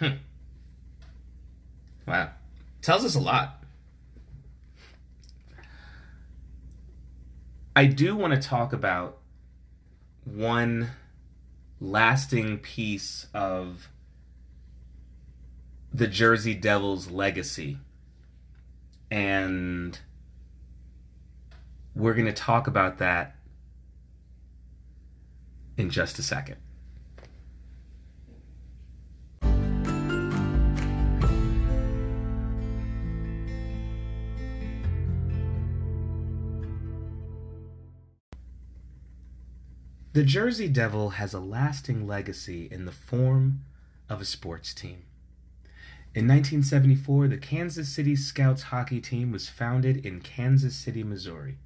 Hmm. 0.00 0.14
Wow. 2.08 2.30
Tells 2.80 3.04
us 3.04 3.14
a 3.14 3.20
lot. 3.20 3.62
I 7.76 7.86
do 7.86 8.16
want 8.16 8.34
to 8.34 8.40
talk 8.40 8.72
about 8.72 9.18
one 10.24 10.90
lasting 11.80 12.58
piece 12.58 13.28
of 13.32 13.88
the 15.94 16.08
Jersey 16.08 16.54
Devils 16.54 17.12
legacy. 17.12 17.78
And 19.12 19.98
we're 21.94 22.14
going 22.14 22.24
to 22.24 22.32
talk 22.32 22.66
about 22.66 22.96
that 22.96 23.36
in 25.76 25.90
just 25.90 26.18
a 26.18 26.22
second. 26.22 26.56
The 40.14 40.22
Jersey 40.24 40.68
Devil 40.68 41.10
has 41.10 41.34
a 41.34 41.40
lasting 41.40 42.06
legacy 42.06 42.66
in 42.70 42.86
the 42.86 42.92
form 42.92 43.60
of 44.08 44.22
a 44.22 44.24
sports 44.24 44.72
team. 44.72 45.04
In 46.14 46.28
1974, 46.28 47.28
the 47.28 47.38
Kansas 47.38 47.88
City 47.88 48.14
Scouts 48.14 48.64
hockey 48.64 49.00
team 49.00 49.32
was 49.32 49.48
founded 49.48 50.04
in 50.04 50.20
Kansas 50.20 50.76
City, 50.76 51.02
Missouri. 51.02 51.56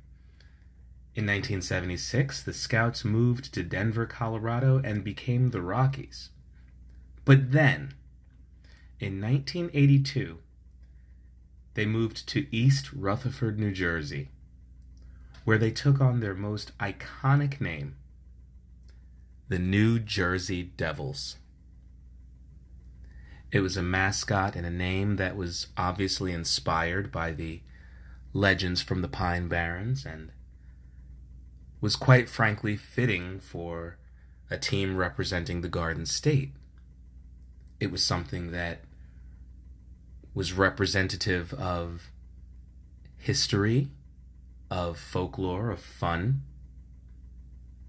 In 1.16 1.24
1976, 1.24 2.44
the 2.44 2.52
Scouts 2.52 3.04
moved 3.04 3.52
to 3.54 3.64
Denver, 3.64 4.06
Colorado, 4.06 4.80
and 4.84 5.02
became 5.02 5.50
the 5.50 5.62
Rockies. 5.62 6.28
But 7.24 7.50
then, 7.50 7.94
in 9.00 9.20
1982, 9.20 10.38
they 11.74 11.84
moved 11.84 12.28
to 12.28 12.46
East 12.54 12.92
Rutherford, 12.92 13.58
New 13.58 13.72
Jersey, 13.72 14.30
where 15.44 15.58
they 15.58 15.72
took 15.72 16.00
on 16.00 16.20
their 16.20 16.34
most 16.34 16.70
iconic 16.78 17.60
name, 17.60 17.96
the 19.48 19.58
New 19.58 19.98
Jersey 19.98 20.62
Devils. 20.62 21.36
It 23.52 23.60
was 23.60 23.76
a 23.76 23.82
mascot 23.82 24.56
and 24.56 24.66
a 24.66 24.70
name 24.70 25.16
that 25.16 25.36
was 25.36 25.68
obviously 25.76 26.32
inspired 26.32 27.12
by 27.12 27.32
the 27.32 27.62
legends 28.32 28.82
from 28.82 29.02
the 29.02 29.08
Pine 29.08 29.48
Barrens 29.48 30.04
and 30.04 30.30
was 31.80 31.96
quite 31.96 32.28
frankly 32.28 32.76
fitting 32.76 33.38
for 33.38 33.98
a 34.50 34.58
team 34.58 34.96
representing 34.96 35.60
the 35.60 35.68
Garden 35.68 36.06
State. 36.06 36.52
It 37.78 37.90
was 37.90 38.02
something 38.02 38.50
that 38.52 38.80
was 40.34 40.52
representative 40.52 41.54
of 41.54 42.10
history, 43.18 43.88
of 44.70 44.98
folklore, 44.98 45.70
of 45.70 45.80
fun. 45.80 46.42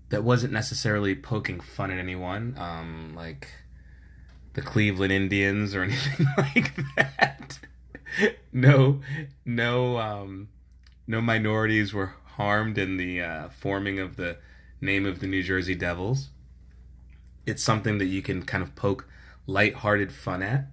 That 0.09 0.23
wasn't 0.23 0.53
necessarily 0.53 1.15
poking 1.15 1.59
fun 1.59 1.91
at 1.91 1.99
anyone, 1.99 2.55
um, 2.57 3.13
like 3.15 3.49
the 4.57 4.63
Cleveland 4.63 5.13
Indians 5.13 5.75
or 5.75 5.83
anything 5.83 6.25
like 6.35 6.73
that. 6.95 7.59
no, 8.51 9.01
no, 9.45 9.97
um, 9.99 10.49
no 11.05 11.21
minorities 11.21 11.93
were 11.93 12.15
harmed 12.25 12.79
in 12.79 12.97
the 12.97 13.21
uh, 13.21 13.49
forming 13.49 13.99
of 13.99 14.15
the 14.15 14.37
name 14.81 15.05
of 15.05 15.19
the 15.19 15.27
New 15.27 15.43
Jersey 15.43 15.75
Devils. 15.75 16.29
It's 17.45 17.61
something 17.61 17.99
that 17.99 18.07
you 18.07 18.23
can 18.23 18.41
kind 18.41 18.63
of 18.63 18.73
poke 18.75 19.07
light-hearted 19.45 20.11
fun 20.11 20.41
at. 20.41 20.65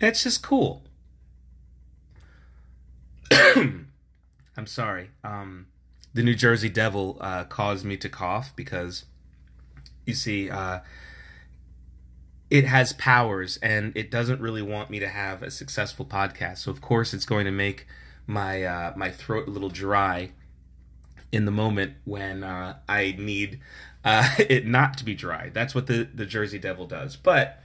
It's 0.00 0.24
just 0.24 0.42
cool. 0.42 0.84
I'm 3.32 3.86
sorry. 4.66 5.10
Um, 5.24 5.68
the 6.12 6.22
New 6.22 6.34
Jersey 6.34 6.68
Devil 6.68 7.16
uh, 7.22 7.44
caused 7.44 7.86
me 7.86 7.96
to 7.96 8.10
cough 8.10 8.52
because, 8.54 9.06
you 10.08 10.14
see, 10.14 10.50
uh, 10.50 10.80
it 12.50 12.64
has 12.64 12.94
powers 12.94 13.58
and 13.58 13.94
it 13.94 14.10
doesn't 14.10 14.40
really 14.40 14.62
want 14.62 14.88
me 14.88 14.98
to 14.98 15.08
have 15.08 15.42
a 15.42 15.50
successful 15.50 16.06
podcast. 16.06 16.58
So, 16.58 16.70
of 16.70 16.80
course, 16.80 17.12
it's 17.12 17.26
going 17.26 17.44
to 17.44 17.50
make 17.50 17.86
my 18.26 18.64
uh, 18.64 18.92
my 18.96 19.10
throat 19.10 19.46
a 19.46 19.50
little 19.50 19.68
dry 19.68 20.32
in 21.30 21.44
the 21.44 21.50
moment 21.50 21.94
when 22.04 22.42
uh, 22.42 22.78
I 22.88 23.14
need 23.18 23.60
uh, 24.02 24.28
it 24.38 24.66
not 24.66 24.96
to 24.98 25.04
be 25.04 25.14
dry. 25.14 25.50
That's 25.52 25.74
what 25.74 25.86
the 25.86 26.08
the 26.12 26.24
Jersey 26.24 26.58
Devil 26.58 26.86
does. 26.86 27.16
But 27.16 27.62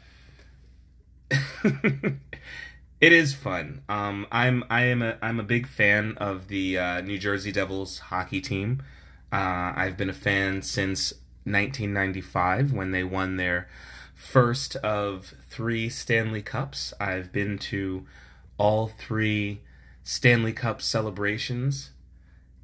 it 1.64 3.14
is 3.14 3.34
fun. 3.34 3.84
Um, 3.88 4.28
I'm 4.34 4.66
I 4.70 4.82
am 4.84 5.02
a 5.02 5.18
I'm 5.22 5.40
a 5.40 5.44
big 5.44 5.66
fan 5.66 6.18
of 6.18 6.50
the 6.50 6.78
uh, 6.78 7.02
New 7.02 7.18
Jersey 7.18 7.54
Devils 7.54 8.00
hockey 8.00 8.42
team. 8.42 8.84
Uh, 9.32 9.74
I've 9.76 9.98
been 9.98 10.10
a 10.10 10.14
fan 10.14 10.62
since 10.62 11.14
1995 11.46 12.72
when 12.72 12.92
they 12.92 13.04
won 13.04 13.38
their 13.38 13.68
first 14.14 14.76
of 14.78 15.34
three 15.50 15.90
Stanley 15.90 16.42
Cups. 16.42 16.94
I've 17.00 17.32
been 17.32 17.58
to 17.60 18.06
all 18.58 18.88
three 18.88 19.62
Stanley 20.04 20.54
Cup 20.54 20.82
celebrations 20.82 21.92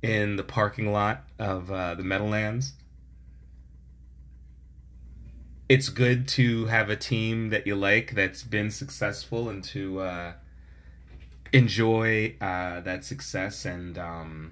in 0.02 0.36
the 0.36 0.44
parking 0.44 0.92
lot 0.92 1.24
of 1.38 1.72
uh, 1.72 1.96
the 1.96 2.04
Meadowlands 2.04 2.74
it's 5.70 5.90
good 5.90 6.28
to 6.28 6.66
have 6.66 6.90
a 6.90 6.96
team 6.96 7.52
that 7.52 7.68
you 7.68 7.76
like 7.76 8.16
that's 8.16 8.42
been 8.42 8.72
successful 8.72 9.48
and 9.48 9.64
to 9.64 10.00
uh, 10.00 10.34
enjoy 11.54 12.36
uh, 12.42 12.82
that 12.82 13.06
success 13.06 13.66
and 13.66 13.98
um, 14.00 14.52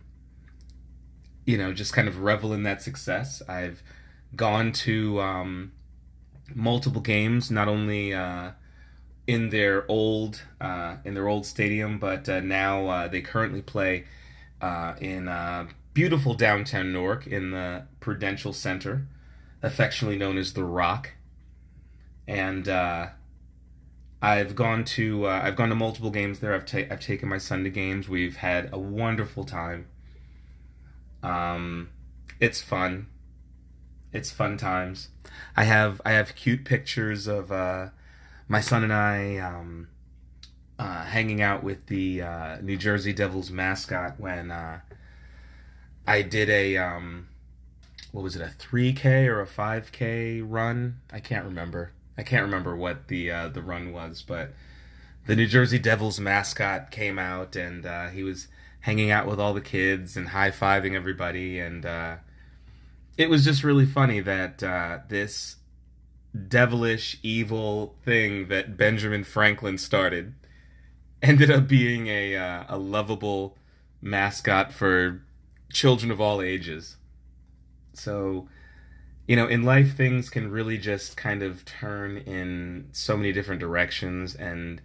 you 1.44 1.58
know 1.58 1.74
just 1.74 1.92
kind 1.92 2.08
of 2.08 2.20
revel 2.20 2.54
in 2.54 2.62
that 2.63 2.84
success. 2.84 3.42
I've 3.50 3.82
gone 4.36 4.72
to 4.72 5.20
um, 5.22 5.72
multiple 6.54 7.02
games, 7.02 7.50
not 7.50 7.68
only 7.68 8.13
uh, 8.13 8.52
in 9.26 9.50
their 9.50 9.90
old 9.90 10.44
uh, 10.62 10.98
in 11.04 11.13
their 11.13 11.28
old 11.28 11.46
stadium, 11.46 12.00
but 12.00 12.28
uh, 12.30 12.40
now 12.40 12.88
uh, 12.88 13.08
they 13.08 13.22
currently 13.22 13.62
play 13.62 14.06
in 15.00 15.30
beautiful 15.94 16.34
downtown 16.34 16.94
Newark 16.94 17.26
in 17.26 17.52
the 17.52 17.84
Prudential 18.00 18.54
Center 18.54 19.08
affectionately 19.62 20.18
known 20.18 20.38
as 20.38 20.54
the 20.54 20.63
Rock, 20.63 21.13
and 22.28 22.68
uh, 22.68 23.08
I've 24.22 24.56
gone 24.56 24.84
to 24.86 25.26
uh, 25.26 25.42
I've 25.44 25.56
gone 25.56 25.70
to 25.70 25.76
multiple 25.76 26.10
games 26.10 26.40
there. 26.40 26.54
I've 26.54 26.66
ta- 26.66 26.88
I've 26.90 27.00
taken 27.00 27.30
my 27.30 27.38
son 27.38 27.63
to 27.63 27.70
games. 27.70 28.10
We've 28.10 28.38
had 28.38 28.70
a 28.72 28.80
wonderful 28.80 29.44
time. 29.44 29.88
Um, 31.24 31.90
it's 32.40 32.62
fun. 32.62 33.08
It's 34.18 34.32
fun 34.32 34.58
times. 34.58 35.10
I 35.56 35.66
have 35.66 36.02
I 36.04 36.12
have 36.12 36.36
cute 36.36 36.66
pictures 36.66 37.28
of 37.28 37.52
uh, 37.52 37.90
my 38.48 38.62
son 38.62 38.84
and 38.84 38.92
I 38.92 39.38
um, 39.38 39.90
uh, 40.80 41.06
hanging 41.06 41.42
out 41.42 41.64
with 41.64 41.86
the 41.86 42.24
uh, 42.24 42.58
New 42.62 42.78
Jersey 42.78 43.14
Devils 43.14 43.52
mascot 43.52 44.20
when 44.20 44.50
uh, 44.50 44.80
I 46.08 46.24
did 46.24 46.50
a 46.50 46.78
um, 46.78 47.28
what 48.12 48.24
was 48.24 48.36
it 48.36 48.42
a 48.42 48.46
3k 48.46 49.28
or 49.28 49.42
a 49.42 49.46
5k 49.46 50.44
run 50.44 51.00
i 51.12 51.20
can't 51.20 51.46
remember 51.46 51.92
i 52.18 52.24
can't 52.24 52.42
remember 52.42 52.76
what 52.76 53.10
the 53.10 53.30
uh, 53.30 53.48
the 53.48 53.62
run 53.62 53.92
was 53.92 54.24
but 54.24 54.54
the 55.28 55.36
new 55.36 55.46
jersey 55.46 55.78
devils 55.78 56.20
mascot 56.20 56.90
came 56.90 57.20
out 57.20 57.56
and 57.56 57.86
uh, 57.86 58.08
he 58.08 58.24
was 58.24 58.48
hanging 58.82 59.12
out 59.12 59.28
with 59.28 59.40
all 59.40 59.54
the 59.54 59.62
kids 59.62 60.18
and 60.18 60.30
high-fiving 60.30 60.96
everybody 60.96 61.60
and 61.60 61.86
it 63.18 63.30
was 63.30 63.44
just 63.44 63.64
really 63.64 63.86
funny 63.86 64.20
that 64.20 64.62
uh, 64.64 65.00
this 65.10 65.58
devilish 66.48 67.18
evil 67.24 67.96
thing 68.06 68.48
that 68.48 68.78
benjamin 68.78 69.24
franklin 69.24 69.78
started 69.78 70.34
ended 71.22 71.50
up 71.50 71.68
being 71.68 72.08
a, 72.08 72.36
uh, 72.36 72.64
a 72.70 72.78
lovable 72.78 73.58
mascot 74.02 74.72
for 74.72 75.22
children 75.72 76.12
of 76.12 76.22
all 76.22 76.42
ages. 76.42 76.98
So, 77.94 78.48
you 79.28 79.36
know, 79.36 79.48
in 79.48 79.64
life, 79.64 79.96
things 79.96 80.30
can 80.30 80.52
really 80.52 80.78
just 80.78 81.18
kind 81.18 81.42
of 81.42 81.66
turn 81.66 82.18
in 82.18 82.90
so 82.92 83.18
many 83.18 83.32
different 83.32 83.60
directions, 83.60 84.36
and 84.36 84.82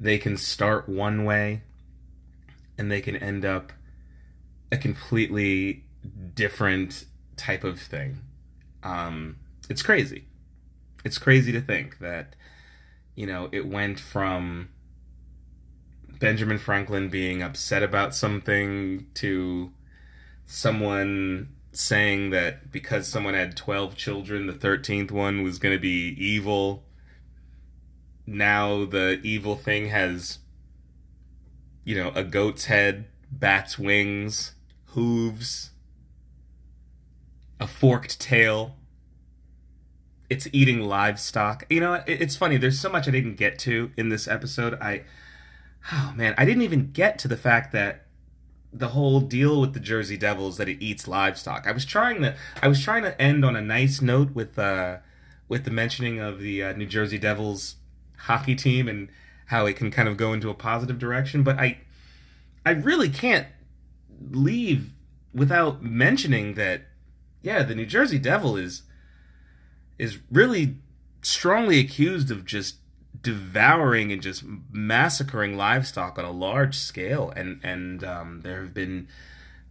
they 0.00 0.18
can 0.18 0.36
start 0.36 0.88
one 0.88 1.24
way 1.24 1.62
and 2.76 2.90
they 2.90 3.00
can 3.00 3.16
end 3.16 3.44
up 3.44 3.72
a 4.70 4.76
completely 4.76 5.84
different 6.34 7.04
type 7.38 7.64
of 7.64 7.80
thing. 7.80 8.18
Um, 8.82 9.36
it's 9.68 9.82
crazy. 9.82 10.24
It's 11.04 11.18
crazy 11.18 11.52
to 11.52 11.60
think 11.60 11.98
that, 11.98 12.34
you 13.14 13.26
know, 13.26 13.48
it 13.52 13.66
went 13.66 14.00
from 14.00 14.70
Benjamin 16.18 16.58
Franklin 16.58 17.08
being 17.08 17.42
upset 17.42 17.82
about 17.82 18.14
something 18.14 19.06
to 19.14 19.72
someone 20.46 21.50
saying 21.72 22.30
that 22.30 22.72
because 22.72 23.06
someone 23.06 23.34
had 23.34 23.56
12 23.56 23.96
children, 23.96 24.46
the 24.46 24.52
13th 24.52 25.10
one 25.10 25.42
was 25.42 25.58
going 25.58 25.74
to 25.74 25.80
be 25.80 26.08
evil. 26.18 26.84
Now 28.26 28.84
the 28.84 29.20
evil 29.22 29.56
thing 29.56 29.88
has, 29.88 30.38
you 31.84 31.94
know, 31.94 32.10
a 32.14 32.24
goat's 32.24 32.64
head, 32.64 33.06
bat's 33.30 33.78
wings, 33.78 34.52
hooves, 34.86 35.70
a 37.60 37.66
forked 37.66 38.20
tail. 38.20 38.76
It's 40.30 40.46
eating 40.52 40.82
livestock. 40.82 41.64
You 41.70 41.80
know, 41.80 42.02
it's 42.06 42.36
funny. 42.36 42.56
There's 42.56 42.78
so 42.78 42.90
much 42.90 43.08
I 43.08 43.10
didn't 43.10 43.36
get 43.36 43.58
to 43.60 43.90
in 43.96 44.10
this 44.10 44.28
episode. 44.28 44.74
I, 44.80 45.04
oh 45.92 46.12
man, 46.16 46.34
I 46.36 46.44
didn't 46.44 46.62
even 46.62 46.92
get 46.92 47.18
to 47.20 47.28
the 47.28 47.36
fact 47.36 47.72
that 47.72 48.06
the 48.72 48.88
whole 48.88 49.20
deal 49.20 49.60
with 49.60 49.72
the 49.72 49.80
Jersey 49.80 50.18
Devils 50.18 50.58
that 50.58 50.68
it 50.68 50.82
eats 50.82 51.08
livestock. 51.08 51.66
I 51.66 51.72
was 51.72 51.86
trying 51.86 52.20
to 52.20 52.36
I 52.62 52.68
was 52.68 52.82
trying 52.82 53.02
to 53.04 53.18
end 53.20 53.44
on 53.44 53.56
a 53.56 53.62
nice 53.62 54.02
note 54.02 54.34
with 54.34 54.58
uh 54.58 54.98
with 55.48 55.64
the 55.64 55.70
mentioning 55.70 56.20
of 56.20 56.40
the 56.40 56.62
uh, 56.62 56.72
New 56.74 56.84
Jersey 56.86 57.16
Devils 57.16 57.76
hockey 58.18 58.54
team 58.54 58.86
and 58.86 59.08
how 59.46 59.64
it 59.64 59.76
can 59.76 59.90
kind 59.90 60.08
of 60.08 60.18
go 60.18 60.34
into 60.34 60.50
a 60.50 60.54
positive 60.54 60.98
direction, 60.98 61.42
but 61.42 61.58
I 61.58 61.78
I 62.66 62.72
really 62.72 63.08
can't 63.08 63.46
leave 64.30 64.92
without 65.32 65.82
mentioning 65.82 66.54
that, 66.54 66.82
yeah, 67.42 67.62
the 67.62 67.74
New 67.74 67.86
Jersey 67.86 68.18
Devil 68.18 68.56
is 68.56 68.82
is 69.98 70.18
really 70.30 70.76
strongly 71.22 71.80
accused 71.80 72.30
of 72.30 72.44
just 72.44 72.76
devouring 73.20 74.12
and 74.12 74.22
just 74.22 74.44
massacring 74.70 75.56
livestock 75.56 76.18
on 76.18 76.24
a 76.24 76.30
large 76.30 76.76
scale, 76.76 77.32
and 77.36 77.60
and 77.62 78.04
um, 78.04 78.40
there 78.42 78.62
have 78.62 78.74
been 78.74 79.08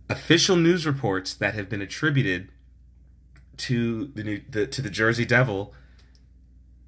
official 0.09 0.55
news 0.55 0.85
reports 0.85 1.33
that 1.33 1.53
have 1.53 1.69
been 1.69 1.81
attributed 1.81 2.49
to 3.57 4.07
the 4.15 4.23
new 4.23 4.41
the, 4.49 4.67
to 4.67 4.81
the 4.81 4.89
Jersey 4.89 5.25
Devil 5.25 5.73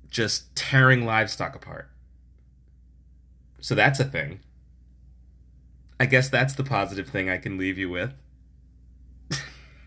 just 0.10 0.56
tearing 0.56 1.06
livestock 1.06 1.56
apart. 1.56 1.89
So 3.62 3.76
that's 3.76 4.00
a 4.00 4.06
thing. 4.06 4.39
I 6.00 6.06
guess 6.06 6.30
that's 6.30 6.54
the 6.54 6.63
positive 6.63 7.10
thing 7.10 7.30
I 7.30 7.38
can 7.38 7.58
leave 7.58 7.78
you 7.78 7.89
with. 7.89 8.13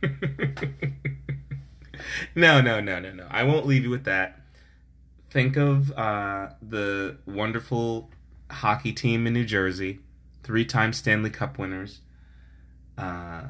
no, 2.34 2.60
no, 2.60 2.80
no, 2.80 3.00
no, 3.00 3.12
no. 3.12 3.26
I 3.30 3.42
won't 3.42 3.66
leave 3.66 3.84
you 3.84 3.90
with 3.90 4.04
that. 4.04 4.40
Think 5.30 5.56
of 5.56 5.92
uh, 5.92 6.50
the 6.60 7.16
wonderful 7.26 8.10
hockey 8.50 8.92
team 8.92 9.26
in 9.26 9.32
New 9.32 9.44
Jersey, 9.44 10.00
three-time 10.42 10.92
Stanley 10.92 11.30
Cup 11.30 11.58
winners. 11.58 12.00
Uh, 12.98 13.44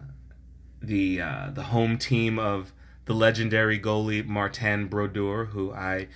the 0.81 1.21
uh, 1.21 1.51
the 1.53 1.65
home 1.65 1.99
team 1.99 2.39
of 2.39 2.73
the 3.05 3.15
legendary 3.15 3.79
goalie 3.79 4.25
Martin 4.25 4.87
Brodeur, 4.87 5.47
who 5.47 5.73
I 5.73 6.09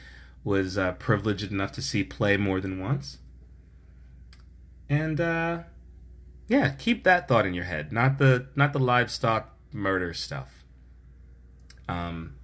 was 0.44 0.78
uh, 0.78 0.92
privileged 0.92 1.50
enough 1.50 1.72
to 1.72 1.82
see 1.82 2.04
play 2.04 2.36
more 2.36 2.60
than 2.60 2.80
once. 2.80 3.18
And 4.88 5.20
uh, 5.20 5.60
yeah, 6.48 6.70
keep 6.70 7.02
that 7.04 7.26
thought 7.26 7.46
in 7.46 7.54
your 7.54 7.64
head, 7.64 7.92
not 7.92 8.18
the 8.18 8.46
not 8.54 8.72
the 8.72 8.78
livestock 8.78 9.56
murder 9.72 10.14
stuff. 10.14 10.55
Um, 11.88 12.34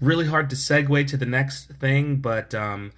really 0.00 0.26
hard 0.26 0.50
to 0.50 0.56
segue 0.56 1.06
to 1.06 1.16
the 1.16 1.26
next 1.26 1.70
thing, 1.70 2.16
but 2.16 2.54
um, 2.54 2.92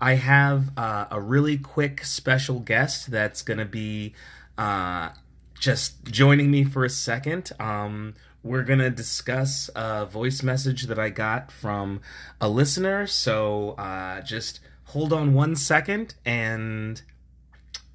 I 0.00 0.14
have 0.14 0.70
uh, 0.76 1.06
a 1.10 1.20
really 1.20 1.58
quick 1.58 2.04
special 2.04 2.60
guest 2.60 3.10
that's 3.10 3.42
going 3.42 3.58
to 3.58 3.66
be 3.66 4.14
uh, 4.58 5.10
just 5.58 6.04
joining 6.04 6.50
me 6.50 6.64
for 6.64 6.84
a 6.84 6.90
second. 6.90 7.52
Um, 7.60 8.14
we're 8.42 8.62
going 8.62 8.78
to 8.78 8.90
discuss 8.90 9.68
a 9.74 10.06
voice 10.06 10.42
message 10.42 10.84
that 10.84 10.98
I 10.98 11.10
got 11.10 11.50
from 11.50 12.00
a 12.40 12.48
listener. 12.48 13.06
So 13.06 13.70
uh, 13.72 14.20
just 14.20 14.60
hold 14.84 15.12
on 15.12 15.34
one 15.34 15.56
second 15.56 16.14
and 16.24 17.02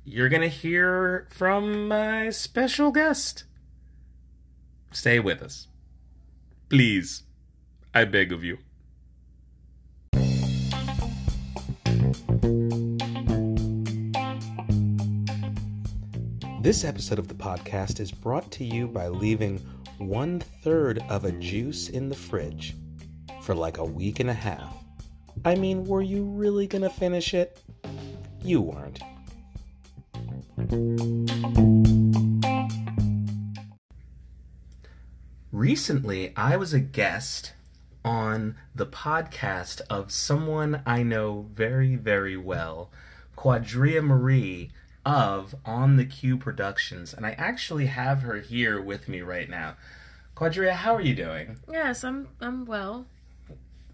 you're 0.03 0.29
going 0.29 0.41
to 0.41 0.49
hear 0.49 1.27
from 1.29 1.87
my 1.87 2.29
special 2.31 2.91
guest. 2.91 3.45
Stay 4.91 5.19
with 5.19 5.41
us. 5.41 5.67
Please. 6.71 7.23
I 7.93 8.05
beg 8.05 8.31
of 8.31 8.45
you. 8.45 8.57
This 16.61 16.85
episode 16.85 17.19
of 17.19 17.27
the 17.27 17.33
podcast 17.33 17.99
is 17.99 18.09
brought 18.13 18.49
to 18.51 18.63
you 18.63 18.87
by 18.87 19.09
leaving 19.09 19.57
one 19.97 20.39
third 20.63 21.03
of 21.09 21.25
a 21.25 21.33
juice 21.33 21.89
in 21.89 22.07
the 22.07 22.15
fridge 22.15 22.77
for 23.41 23.53
like 23.53 23.77
a 23.77 23.83
week 23.83 24.21
and 24.21 24.29
a 24.29 24.33
half. 24.33 24.73
I 25.43 25.55
mean, 25.55 25.83
were 25.83 26.01
you 26.01 26.23
really 26.23 26.67
gonna 26.67 26.89
finish 26.89 27.33
it? 27.33 27.59
You 28.45 28.61
weren't. 28.61 29.01
Recently, 35.61 36.33
I 36.35 36.57
was 36.57 36.73
a 36.73 36.79
guest 36.79 37.53
on 38.03 38.55
the 38.73 38.87
podcast 38.87 39.81
of 39.91 40.11
someone 40.11 40.81
I 40.87 41.03
know 41.03 41.45
very, 41.53 41.95
very 41.95 42.35
well, 42.35 42.89
Quadria 43.37 44.01
Marie 44.01 44.71
of 45.05 45.53
On 45.63 45.97
the 45.97 46.05
Q 46.05 46.37
Productions, 46.37 47.13
and 47.13 47.27
I 47.27 47.33
actually 47.33 47.85
have 47.85 48.23
her 48.23 48.37
here 48.39 48.81
with 48.81 49.07
me 49.07 49.21
right 49.21 49.47
now. 49.47 49.75
Quadria, 50.35 50.71
how 50.73 50.95
are 50.95 51.01
you 51.01 51.13
doing? 51.13 51.59
Yes, 51.71 52.03
I'm 52.03 52.29
I'm 52.41 52.65
well. 52.65 53.05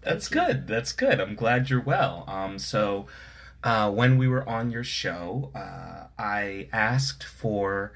That's 0.00 0.28
good. 0.28 0.68
That's 0.68 0.92
good. 0.92 1.20
I'm 1.20 1.34
glad 1.34 1.68
you're 1.68 1.82
well. 1.82 2.24
Um, 2.26 2.58
so 2.58 3.08
uh, 3.62 3.90
when 3.90 4.16
we 4.16 4.26
were 4.26 4.48
on 4.48 4.70
your 4.70 4.84
show, 4.84 5.50
uh, 5.54 6.06
I 6.18 6.68
asked 6.72 7.24
for 7.24 7.92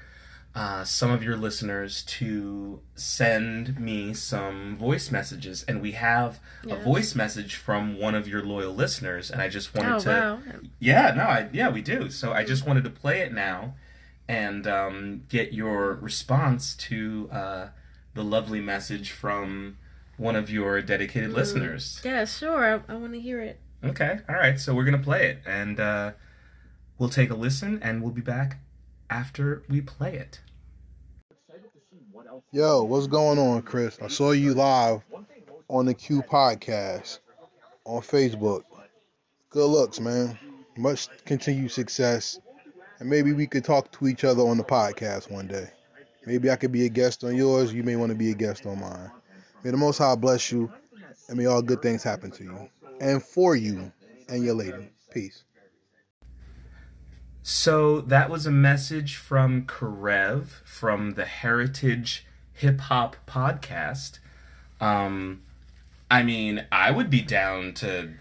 uh, 0.55 0.83
some 0.83 1.09
of 1.09 1.23
your 1.23 1.35
listeners 1.35 2.03
to 2.03 2.79
send 2.93 3.79
me 3.79 4.13
some 4.13 4.75
voice 4.75 5.09
messages, 5.09 5.63
and 5.67 5.81
we 5.81 5.93
have 5.93 6.39
yes. 6.63 6.79
a 6.79 6.83
voice 6.83 7.15
message 7.15 7.55
from 7.55 7.99
one 7.99 8.13
of 8.13 8.27
your 8.27 8.43
loyal 8.43 8.73
listeners, 8.73 9.31
and 9.31 9.41
I 9.41 9.49
just 9.49 9.73
wanted 9.73 9.93
oh, 9.93 9.99
to, 9.99 10.09
wow. 10.09 10.39
yeah, 10.79 11.11
no, 11.15 11.23
I, 11.23 11.49
yeah, 11.51 11.69
we 11.69 11.81
do. 11.81 12.09
So 12.11 12.33
I 12.33 12.43
just 12.43 12.67
wanted 12.67 12.83
to 12.83 12.91
play 12.91 13.21
it 13.21 13.33
now 13.33 13.73
and 14.27 14.67
um, 14.67 15.23
get 15.27 15.53
your 15.53 15.95
response 15.95 16.75
to 16.75 17.29
uh, 17.31 17.67
the 18.13 18.23
lovely 18.23 18.61
message 18.61 19.11
from 19.11 19.77
one 20.17 20.35
of 20.35 20.51
your 20.51 20.81
dedicated 20.83 21.31
mm. 21.31 21.35
listeners. 21.35 21.99
Yeah, 22.05 22.25
sure. 22.25 22.83
I, 22.87 22.93
I 22.93 22.95
want 22.95 23.13
to 23.13 23.19
hear 23.19 23.41
it. 23.41 23.59
Okay, 23.83 24.19
all 24.29 24.35
right. 24.35 24.59
So 24.59 24.75
we're 24.75 24.85
gonna 24.85 24.99
play 24.99 25.27
it, 25.27 25.39
and 25.45 25.79
uh, 25.79 26.11
we'll 26.97 27.09
take 27.09 27.31
a 27.31 27.35
listen, 27.35 27.79
and 27.81 28.01
we'll 28.01 28.11
be 28.13 28.21
back 28.21 28.59
after 29.09 29.63
we 29.69 29.81
play 29.81 30.15
it. 30.15 30.39
Yo, 32.51 32.83
what's 32.83 33.07
going 33.07 33.39
on, 33.39 33.61
Chris? 33.61 33.99
I 34.01 34.07
saw 34.07 34.31
you 34.31 34.53
live 34.53 35.01
on 35.67 35.85
the 35.85 35.93
Q 35.93 36.21
podcast 36.21 37.19
on 37.85 38.01
Facebook. 38.01 38.63
Good 39.49 39.67
looks, 39.67 39.99
man. 39.99 40.37
Much 40.77 41.07
continued 41.25 41.71
success. 41.71 42.39
And 42.99 43.09
maybe 43.09 43.33
we 43.33 43.47
could 43.47 43.63
talk 43.63 43.91
to 43.93 44.07
each 44.07 44.23
other 44.23 44.43
on 44.43 44.57
the 44.57 44.63
podcast 44.63 45.29
one 45.29 45.47
day. 45.47 45.67
Maybe 46.25 46.49
I 46.49 46.55
could 46.55 46.71
be 46.71 46.85
a 46.85 46.89
guest 46.89 47.23
on 47.23 47.35
yours. 47.35 47.73
You 47.73 47.83
may 47.83 47.95
want 47.95 48.11
to 48.11 48.17
be 48.17 48.31
a 48.31 48.35
guest 48.35 48.65
on 48.65 48.79
mine. 48.79 49.11
May 49.63 49.71
the 49.71 49.77
Most 49.77 49.97
High 49.97 50.15
bless 50.15 50.51
you, 50.51 50.71
and 51.27 51.37
may 51.37 51.45
all 51.45 51.61
good 51.61 51.81
things 51.81 52.03
happen 52.03 52.31
to 52.31 52.43
you 52.43 52.69
and 53.01 53.21
for 53.21 53.55
you 53.55 53.91
and 54.29 54.43
your 54.43 54.55
lady. 54.55 54.89
Peace. 55.11 55.43
So 57.45 57.99
that 57.99 58.29
was 58.29 58.45
a 58.45 58.51
message 58.51 59.17
from 59.17 59.65
Karev 59.65 60.61
from 60.63 61.15
the 61.15 61.25
Heritage 61.25 62.25
Hip 62.53 62.79
Hop 62.79 63.17
Podcast. 63.27 64.19
Um, 64.79 65.41
I 66.09 66.23
mean, 66.23 66.65
I 66.71 66.91
would 66.91 67.09
be 67.09 67.21
down 67.21 67.73
to 67.75 68.13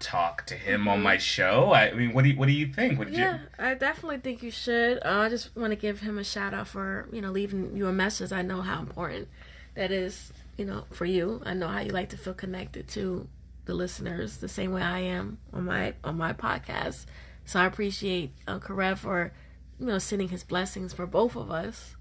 talk 0.00 0.46
to 0.46 0.54
him 0.54 0.88
on 0.88 1.00
my 1.00 1.16
show. 1.16 1.72
I 1.72 1.92
mean, 1.92 2.12
what 2.12 2.24
do 2.24 2.30
you, 2.30 2.36
what 2.36 2.46
do 2.46 2.52
you 2.52 2.66
think? 2.66 2.98
What 2.98 3.08
yeah, 3.12 3.34
you... 3.34 3.40
I 3.56 3.74
definitely 3.74 4.18
think 4.18 4.42
you 4.42 4.50
should. 4.50 4.98
Uh, 4.98 5.20
I 5.20 5.28
just 5.28 5.56
want 5.56 5.70
to 5.70 5.76
give 5.76 6.00
him 6.00 6.18
a 6.18 6.24
shout 6.24 6.52
out 6.52 6.66
for 6.66 7.08
you 7.12 7.20
know 7.20 7.30
leaving 7.30 7.76
you 7.76 7.86
a 7.86 7.92
message. 7.92 8.32
I 8.32 8.42
know 8.42 8.62
how 8.62 8.80
important 8.80 9.28
that 9.76 9.92
is. 9.92 10.32
You 10.56 10.64
know, 10.64 10.86
for 10.90 11.04
you. 11.04 11.40
I 11.46 11.54
know 11.54 11.68
how 11.68 11.80
you 11.80 11.92
like 11.92 12.08
to 12.08 12.16
feel 12.16 12.34
connected 12.34 12.88
to 12.88 13.28
the 13.66 13.74
listeners 13.74 14.38
the 14.38 14.48
same 14.48 14.72
way 14.72 14.82
I 14.82 15.00
am 15.00 15.38
on 15.52 15.66
my 15.66 15.94
on 16.02 16.16
my 16.16 16.32
podcast. 16.32 17.06
So 17.46 17.60
I 17.60 17.64
appreciate 17.64 18.32
uh, 18.46 18.58
Karev 18.58 18.98
for 18.98 19.32
you 19.78 19.86
know 19.86 19.98
sending 19.98 20.28
his 20.28 20.44
blessings 20.44 20.92
for 20.92 21.06
both 21.06 21.36
of 21.36 21.50
us. 21.50 21.96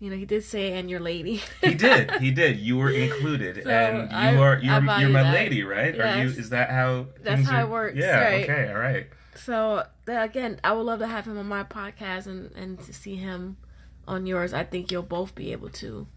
You 0.00 0.10
know, 0.10 0.16
he 0.16 0.26
did 0.26 0.42
say, 0.42 0.72
"And 0.72 0.90
your 0.90 0.98
lady." 0.98 1.40
he 1.62 1.74
did. 1.74 2.10
He 2.20 2.30
did. 2.42 2.58
You 2.58 2.76
were 2.76 2.90
included, 2.90 3.62
so 3.62 3.70
and 3.70 4.10
you 4.10 4.16
I, 4.16 4.36
are 4.36 4.58
you're, 4.58 5.00
you're 5.00 5.08
my 5.10 5.22
that. 5.22 5.32
lady, 5.32 5.62
right? 5.62 5.94
Yes. 5.94 6.16
Are 6.16 6.22
you? 6.22 6.28
Is 6.28 6.50
that 6.50 6.70
how? 6.70 7.06
That's 7.22 7.46
how 7.48 7.58
are... 7.58 7.62
it 7.62 7.68
works. 7.68 7.96
Yeah. 7.96 8.20
Right. 8.20 8.50
Okay. 8.50 8.68
All 8.72 8.78
right. 8.78 9.06
So 9.36 9.86
again, 10.08 10.60
I 10.64 10.72
would 10.72 10.82
love 10.82 10.98
to 10.98 11.06
have 11.06 11.26
him 11.26 11.38
on 11.38 11.46
my 11.46 11.62
podcast 11.62 12.26
and 12.26 12.50
and 12.56 12.80
to 12.80 12.92
see 12.92 13.14
him 13.14 13.58
on 14.08 14.26
yours. 14.26 14.52
I 14.52 14.64
think 14.64 14.90
you'll 14.90 15.02
both 15.02 15.36
be 15.36 15.52
able 15.52 15.70
to 15.70 16.08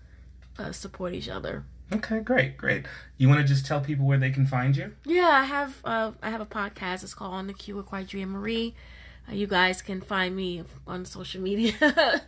uh, 0.58 0.72
support 0.72 1.14
each 1.14 1.30
other. 1.30 1.66
Okay, 1.94 2.20
great, 2.20 2.58
great. 2.58 2.86
You 3.18 3.30
want 3.30 3.42
to 3.42 3.48
just 3.48 3.66
tell 3.66 3.80
people 3.80 4.06
where 4.06 4.18
they 4.18 4.32
can 4.32 4.46
find 4.46 4.76
you? 4.76 4.94
Yeah, 5.06 5.30
I 5.30 5.44
have. 5.44 5.82
Uh, 5.84 6.12
I 6.22 6.30
have 6.32 6.42
a 6.42 6.46
podcast. 6.46 7.04
It's 7.04 7.14
called 7.14 7.34
On 7.34 7.48
the 7.48 7.54
Q 7.54 7.76
with 7.76 7.86
Quadria 7.88 8.28
Marie. 8.28 8.74
Uh, 9.30 9.34
you 9.34 9.48
guys 9.48 9.82
can 9.82 10.02
find 10.02 10.36
me 10.36 10.64
on 10.88 11.06
social 11.06 11.42
media, 11.42 11.74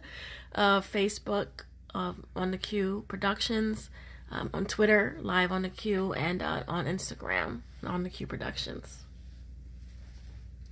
uh, 0.56 0.82
Facebook 0.82 1.66
um, 1.94 2.26
on 2.36 2.52
the 2.52 2.58
Q 2.58 3.06
Productions, 3.08 3.90
um, 4.32 4.50
on 4.54 4.66
Twitter 4.66 5.18
live 5.22 5.52
on 5.52 5.64
the 5.64 5.70
Q, 5.70 6.14
and 6.14 6.42
uh, 6.42 6.64
on 6.68 6.86
Instagram 6.86 7.62
on 7.84 8.04
the 8.04 8.10
Q 8.10 8.28
Productions. 8.28 9.04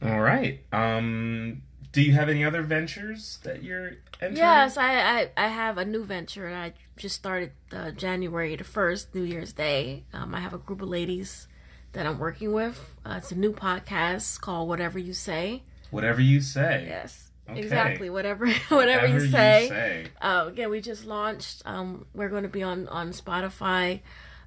All 0.01 0.19
right. 0.19 0.61
Um, 0.71 1.63
do 1.95 2.01
you 2.01 2.11
have 2.11 2.27
any 2.27 2.43
other 2.43 2.61
ventures 2.61 3.39
that 3.43 3.63
you're 3.63 3.93
entering? 4.19 4.35
Yes, 4.35 4.75
I, 4.75 4.99
I, 4.99 5.29
I 5.37 5.47
have 5.47 5.77
a 5.77 5.85
new 5.85 6.03
venture. 6.03 6.53
I 6.53 6.73
just 6.97 7.15
started 7.15 7.53
uh, 7.71 7.91
January 7.91 8.53
the 8.57 8.65
1st, 8.65 9.07
New 9.13 9.23
Year's 9.23 9.53
Day. 9.53 10.03
Um, 10.11 10.35
I 10.35 10.41
have 10.41 10.53
a 10.53 10.57
group 10.57 10.81
of 10.81 10.89
ladies 10.89 11.47
that 11.93 12.05
I'm 12.05 12.19
working 12.19 12.51
with. 12.51 12.97
Uh, 13.05 13.15
it's 13.17 13.31
a 13.31 13.35
new 13.35 13.53
podcast 13.53 14.41
called 14.41 14.67
Whatever 14.67 14.99
You 14.99 15.13
Say. 15.13 15.63
Whatever 15.89 16.19
You 16.19 16.41
Say. 16.41 16.83
Yes. 16.89 17.31
Okay. 17.49 17.61
Exactly. 17.61 18.09
Whatever, 18.09 18.51
whatever, 18.69 19.07
you 19.07 19.29
say. 19.29 20.07
Uh, 20.21 20.45
again, 20.49 20.69
we 20.69 20.81
just 20.81 21.05
launched. 21.05 21.61
Um, 21.65 22.07
we're 22.13 22.27
going 22.27 22.43
to 22.43 22.49
be 22.49 22.63
on 22.63 22.89
on 22.89 23.11
Spotify, 23.11 24.01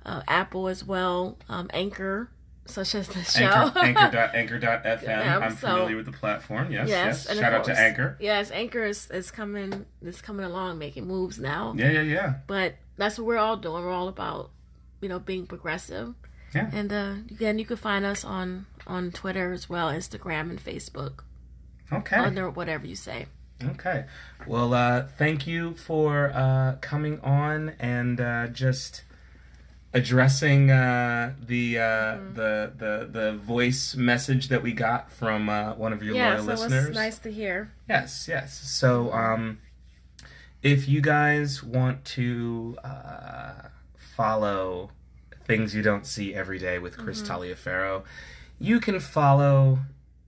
uh, 0.05 0.21
Apple 0.29 0.69
as 0.69 0.85
well, 0.85 1.39
um, 1.49 1.71
Anchor, 1.73 2.29
such 2.69 2.95
as 2.95 3.09
the 3.09 3.23
show. 3.25 3.45
Anchor, 3.45 3.79
anchor, 4.35 4.61
anchor.fm. 4.61 5.03
Yeah, 5.03 5.39
I'm 5.39 5.57
so- 5.57 5.69
familiar 5.69 5.97
with 5.97 6.07
the 6.07 6.13
platform. 6.13 6.71
Yes, 6.71 6.89
yes. 6.89 7.27
yes. 7.29 7.39
Shout 7.39 7.53
out 7.53 7.65
to 7.65 7.71
course- 7.71 7.79
Anchor. 7.79 8.17
Yes, 8.21 8.51
Anchor 8.51 8.85
is, 8.85 9.11
is 9.11 9.31
coming 9.31 9.87
is 10.03 10.21
coming 10.21 10.45
along, 10.47 10.79
making 10.79 11.07
moves 11.07 11.39
now. 11.39 11.75
Yeah, 11.77 11.91
yeah, 11.91 12.03
yeah. 12.03 12.35
But 12.47 12.75
that's 12.97 13.19
what 13.19 13.27
we're 13.27 13.37
all 13.39 13.57
doing. 13.57 13.85
We're 13.85 13.93
all 13.93 14.09
about, 14.09 14.51
you 15.01 15.09
know, 15.09 15.19
being 15.19 15.47
progressive. 15.47 16.15
Yeah. 16.55 16.71
And 16.73 16.93
uh, 16.93 17.15
again, 17.31 17.59
you 17.59 17.65
can 17.67 17.77
find 17.77 18.05
us 18.05 18.25
on 18.25 18.67
on 18.87 19.11
Twitter 19.11 19.53
as 19.53 19.69
well, 19.69 19.91
Instagram 19.93 20.49
and 20.51 20.63
Facebook, 20.65 21.21
Okay. 21.93 22.17
under 22.17 22.49
whatever 22.49 22.87
you 22.87 22.97
say. 22.97 23.27
Okay. 23.63 24.05
Well, 24.47 24.73
uh, 24.73 25.07
thank 25.19 25.47
you 25.47 25.75
for 25.75 26.31
uh, 26.33 26.77
coming 26.81 27.21
on 27.21 27.71
and 27.81 28.21
uh, 28.21 28.47
just 28.49 29.03
addressing 29.99 30.71
uh, 30.71 31.35
the, 31.45 31.79
uh, 31.79 31.83
Mm-hmm. 31.83 32.35
the 32.35 32.73
the 32.77 33.09
the 33.21 33.33
voice 33.37 33.95
message 33.95 34.49
that 34.49 34.63
we 34.63 34.73
got 34.73 35.11
from 35.13 35.49
uh, 35.49 35.75
one 35.75 35.93
of 35.93 36.03
your 36.03 36.15
yeah, 36.15 36.31
loyal 36.35 36.45
so 36.45 36.51
listeners. 36.65 36.87
it's 36.89 36.95
nice 36.97 37.19
to 37.19 37.31
hear. 37.31 37.73
Yes, 37.89 38.27
yes. 38.29 38.59
So, 38.59 39.13
um, 39.13 39.59
if 40.63 40.89
you 40.89 41.01
guys 41.01 41.63
want 41.63 42.05
to 42.17 42.77
uh, 42.83 43.69
follow 43.95 44.91
things 45.45 45.75
you 45.75 45.83
don't 45.83 46.07
see 46.07 46.35
every 46.35 46.59
day 46.59 46.79
with 46.79 46.97
Chris 46.99 47.23
Taliaferro, 47.23 48.05
you 48.59 48.81
can 48.81 49.01
follow 49.01 49.81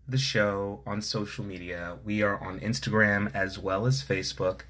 the 0.09 0.19
show 0.19 0.81
on 0.87 1.03
social 1.03 1.45
media. 1.45 1.99
We 2.05 2.23
are 2.23 2.39
on 2.43 2.61
Instagram 2.61 3.31
as 3.35 3.59
well 3.59 3.87
as 3.87 4.03
Facebook. 4.03 4.63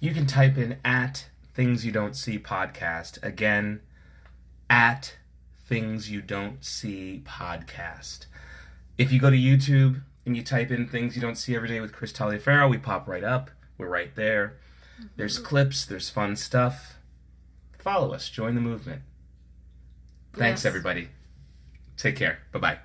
You 0.00 0.12
can 0.12 0.26
type 0.26 0.56
in 0.58 0.78
at 0.84 1.26
Things 1.54 1.84
You 1.86 1.92
Don't 1.92 2.14
See 2.16 2.38
Podcast. 2.38 3.22
Again, 3.22 3.80
at 4.68 5.16
Things 5.66 6.10
You 6.10 6.20
Don't 6.20 6.64
See 6.64 7.22
Podcast. 7.24 8.26
If 8.98 9.12
you 9.12 9.20
go 9.20 9.30
to 9.30 9.36
YouTube 9.36 10.02
and 10.26 10.36
you 10.36 10.42
type 10.42 10.70
in 10.70 10.88
things 10.88 11.16
you 11.16 11.22
don't 11.22 11.36
see 11.36 11.54
every 11.54 11.68
day 11.68 11.80
with 11.80 11.92
Chris 11.92 12.12
Taliaferro, 12.12 12.70
we 12.70 12.78
pop 12.78 13.08
right 13.08 13.24
up. 13.24 13.50
We're 13.76 13.88
right 13.88 14.14
there. 14.14 14.56
There's 15.16 15.36
mm-hmm. 15.36 15.46
clips, 15.46 15.84
there's 15.84 16.10
fun 16.10 16.36
stuff. 16.36 16.98
Follow 17.78 18.12
us, 18.12 18.28
join 18.28 18.54
the 18.54 18.60
movement. 18.60 19.02
Thanks, 20.32 20.60
Yes. 20.60 20.66
everybody. 20.66 21.08
Take 21.96 22.16
care. 22.16 22.40
Bye 22.52 22.58
bye. 22.58 22.78